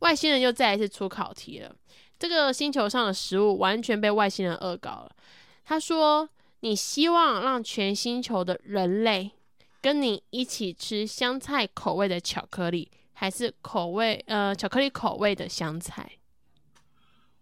[0.00, 1.74] 外星人又再一次出考题了。
[2.21, 5.11] 这个星球上的食物完全被外星人恶搞了。
[5.64, 6.29] 他说
[6.61, 9.31] ：“你希望让全星球的人类
[9.81, 16.18] 跟你一起吃香菜口味的巧克力，还是口味呃巧克力口味的香菜？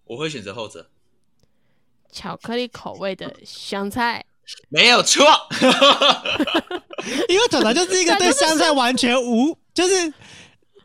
[0.04, 0.88] 我会选择后者，
[2.12, 4.24] 巧克力口味的香菜。”
[4.70, 5.26] 没有错。
[7.28, 10.14] 因为团团就是一个对香菜完全无，就是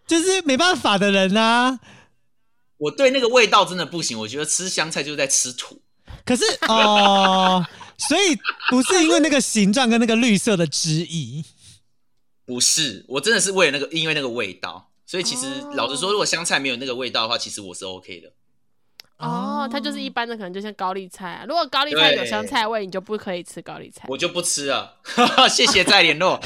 [0.07, 1.79] 就是没办法的人啊。
[2.83, 5.81] 我对那个味道真的不行，我觉得吃香菜就是在吃土。
[6.25, 7.65] 可是哦，
[7.97, 8.37] 所以
[8.69, 11.43] 不是因为那个形状跟那个绿色的汁液，
[12.45, 14.89] 不是，我真的是为了那个，因为那个味道。
[15.05, 18.31] 所以其实、哦老实说，如果香菜没有那个味道的话，其实我是 OK 的。
[19.17, 21.45] 哦，它就是一般的，可能就像高丽菜啊。
[21.47, 24.05] 如果高丽菜有香菜味，你就不可以吃高丽菜。
[24.09, 24.99] 我就不吃了，
[25.49, 26.33] 谢谢再联络。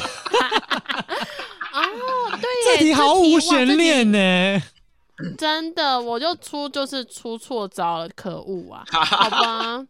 [1.73, 4.61] 哦，对耶，这题毫无悬念呢。
[5.37, 8.83] 真的，我就出就是出错招了，可恶啊！
[8.91, 9.87] 好吧，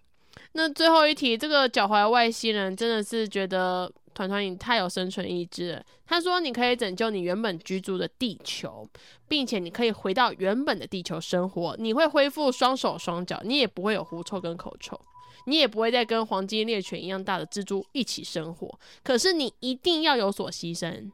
[0.53, 5.83] 那最后一题，这个脚踝外星人真的是觉得团团你太有生存意志了。
[6.05, 8.87] 他说你可以拯救你原本居住的地球，
[9.27, 14.99] 并且你可以回到原本的地球生活，你会恢复双手双脚，你也不会有狐臭跟口臭。
[15.45, 21.09] 你也不会再跟黄金猎犬一样大的蜘蛛一起生活，可是你一定要有所牺牲。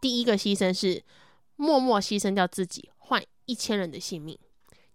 [0.00, 1.02] 第一个牺牲是
[1.58, 4.38] 默默牺牲掉自己，换一千人的性命，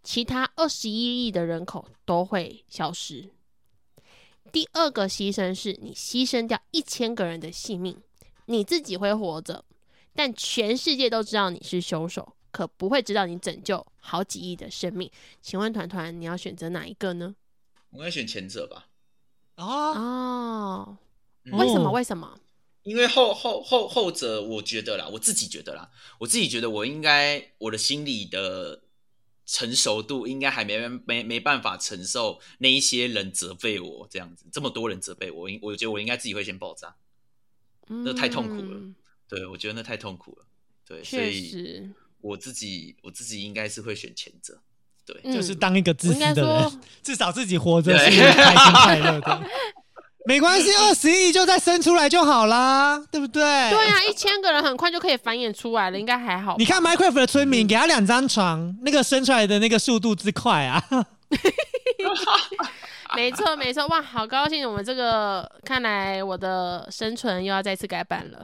[0.01, 3.29] 其他二十一亿的人口都会消失。
[4.49, 8.01] 第二个牺牲是你牺牲掉一千个人的性命，
[8.45, 9.65] 你自己会活着，
[10.13, 15.11] 但全世界都知道你是凶手，可不会知道你拯救好几亿的生命。
[15.41, 17.35] 请问团团，你要选择哪一个呢？
[17.89, 18.87] 我应该选前者吧，
[19.57, 20.97] 哦，哦，
[21.43, 21.89] 嗯为什么？
[21.89, 22.39] 哦为什么？
[22.83, 25.89] 因为后后后后者，我觉得啦，我自己觉得啦，
[26.19, 28.83] 我自己觉得我应该我的心理的
[29.45, 36.95] 成熟度应该还没没没办法承受那一些人责备我这样子，这么多人责备我，应我觉得我应该自己会先爆炸。
[37.87, 38.95] 那太痛苦了嗯
[39.27, 40.45] 对，我觉得那太痛苦了。
[40.87, 41.89] 对，所确以实，
[42.21, 44.61] 我自己我自己应该是会选前者。
[45.05, 49.49] 对，嗯就是当一个自私的人，至少自己活着对是开心快乐的。
[50.25, 53.41] 没关系，二十亿就再生出来就好啦，对不对？
[53.43, 56.55] 对啊，一千个人很快就可以繁衍出来了，应该还好。
[56.57, 60.83] 你看 Minecraft 的村嗯民，给他两张床，那个生出来的那个速度之快啊！
[63.15, 64.67] 没错，没错，哇，好高兴！
[64.67, 68.43] 我们这个看来我的生存又要再次改版了。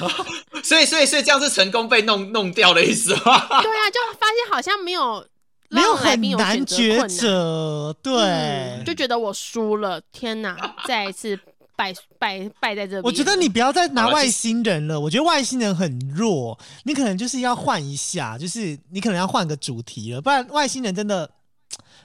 [0.64, 3.20] 所以所以所以这样是成功被弄弄掉的意思吗？
[3.20, 5.22] 对啊，就发现好像没有
[5.70, 10.00] 没有很难抉，择，对嗯，就觉得我输了。
[10.12, 11.38] 天哪，再一次
[11.76, 13.02] 败败败在这边。
[13.02, 21.30] 我觉得你不要再拿外星人了，我觉得外星人很弱，你可能就是要换一下，就是你可能要换个主题了，不然外星人真的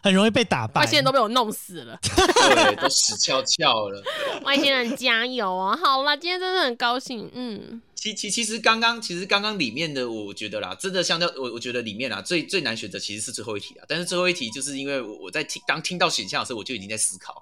[0.03, 0.81] 很容易被打败。
[0.81, 1.97] 外星人都被我弄死了。
[2.03, 4.03] 对，都死翘翘了。
[4.43, 5.75] 外星人加油啊！
[5.75, 13.85] 好啦，今天真的很高兴，嗯，其其其实刚刚其实刚刚里面的，我觉得啦，真的相较我我觉得里面啊最最难选择其实是最后一题啊。
[13.87, 17.41] 但是最后一题就是因为我我在听当听到选项的时候，我就已经在思考，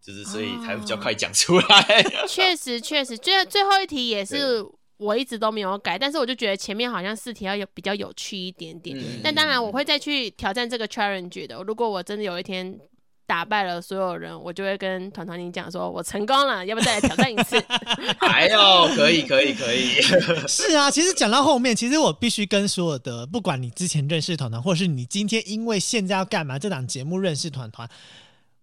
[0.00, 2.04] 就是所以才比较快讲出来。
[2.28, 4.64] 确实确实，最最后一题也是
[4.98, 8.96] 我一直都没有改，但是我就觉得前面好像试题要有比较有趣一点点。
[8.98, 11.62] 嗯但当然我会再去挑战这个 challenge 的。
[11.62, 12.78] 如果我真的有一天
[13.26, 17.56] 打败了所有人，我就会跟团团你讲说，我成功了，要不要再来挑战一次？
[18.20, 20.00] 哎呦，可以可以可以，
[20.46, 27.88] 是啊，其实讲到后面，其实我必须跟所有的，不管你之前认识团团，或者是你今天因为现在要干嘛这档节目认识团团，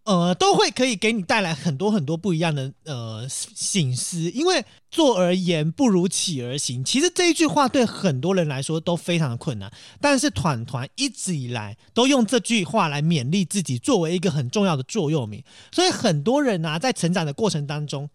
[0.05, 4.29] 呃，都会可以给你带来很多很多不一样的呃醒思。
[4.31, 9.71] 因为坐而言不如起而行，其实这一句话对很多人来说都非常的困难，
[10.01, 15.41] 但是团团一直以来都用这句话来勉励自己，作为一个很重要的座右铭。
[15.71, 18.09] 所以很多人啊，在成长的过程当中，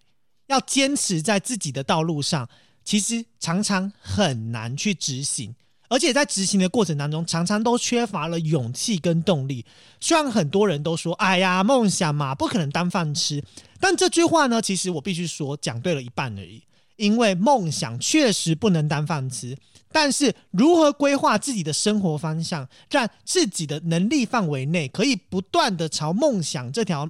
[0.49, 2.47] 要坚持在自己的道路上，
[2.85, 5.55] 其实常常很难去执行，
[5.89, 9.65] 而且在执行的过程当中，常常都缺乏了勇气跟动力。
[10.01, 13.43] 虽然很多人都说：“哎呀，梦想嘛，不可能当饭吃。”
[13.81, 16.63] 但这句话呢，其实我必须说，讲对了一半而已。
[16.97, 19.57] 因为梦想确实不能当饭吃，
[19.93, 27.09] 但是如何规划自己的生活方向，让自己的能力范围内可以不断的朝梦想这条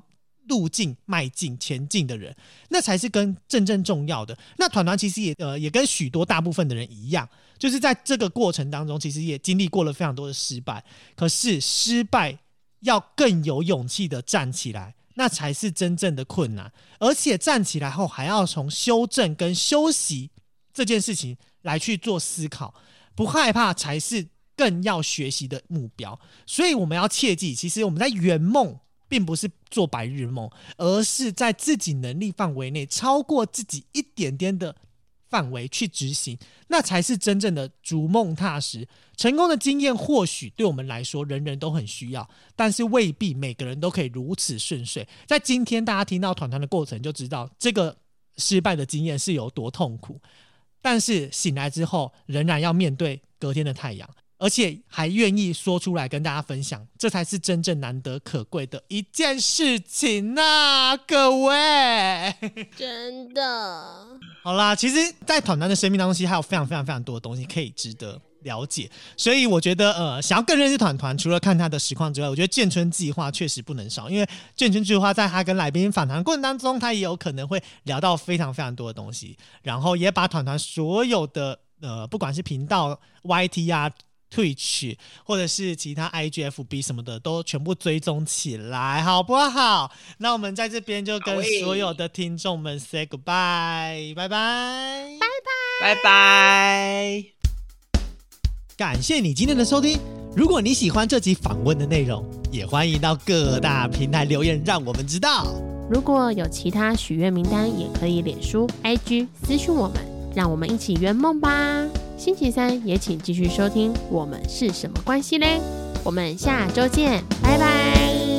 [0.49, 2.35] 路径迈进前进的人，
[2.71, 4.37] 那才是跟真正重要的。
[4.57, 10.83] 那团团其实也呃也跟许多大部分的人一样，就是在这个过程当中，其实也经历过了非常多的失败。
[11.15, 12.39] 可是失败
[12.81, 16.73] 要更有勇气的站起来，那才是真正的困难。
[16.99, 20.31] 而且站起来后，还要从修正跟休息
[20.73, 22.75] 这件事情来去做思考，
[23.15, 24.27] 不害怕才是
[24.57, 26.19] 更要学习的目标。
[26.47, 28.79] 所以我们要切记，其实我们在圆梦。
[29.09, 34.77] 并不是做白日梦，而是在自己能力范围内超过自己一点点的
[35.29, 38.87] 范围去执行，那才是真正的逐梦踏实。
[39.17, 45.07] 成功的经验或许对我们来说人人都很需要，但是未必每个人都可以如此顺遂。
[45.27, 47.97] 在今天大家听到团团的过程，就知道这个
[48.37, 50.21] 失败的经验是有多痛苦。
[50.81, 54.09] 但是醒来之后，仍然要面对隔天的太阳。
[54.39, 62.33] 而且还愿意说出来跟大家分享，这才是真正难得可贵的一件事情呐、各位。
[62.77, 64.07] 真的，
[64.43, 68.89] 好啦，其实，在团团的生命当中，其实还有非常非常非常多的东西可以值得了解。
[69.17, 83.91] 所以我觉得，呃，想要更认识团团，除了看他的实况之外，我觉得建春计划确实不能少，因为建春计划在他跟来宾访谈过程当中，他也有可能会聊到非常非常多的东西，然后也把团团所有的呃，不管是频道、YT 啊。
[84.33, 89.91] Twitch 或者是其他 IGFB 什么的都全部追踪起来，好不好？
[90.19, 95.19] 那我们在这边就跟所有的听众们 say goodbye，拜拜，
[95.81, 97.25] 拜拜。
[98.77, 99.99] 感谢你今天的收听。
[100.37, 105.47] 如果你喜欢这集访问的内容，也欢迎到各大平台留言，让我们知道。
[105.91, 109.97] 如果有其他许愿名单，也可以脸书、IG 私讯我们，
[110.37, 111.89] 让我们一起圆梦吧。
[112.19, 115.57] 星期三也请继续收听《我们是什么关系嘞》，
[116.05, 118.38] 我们下周见，拜拜。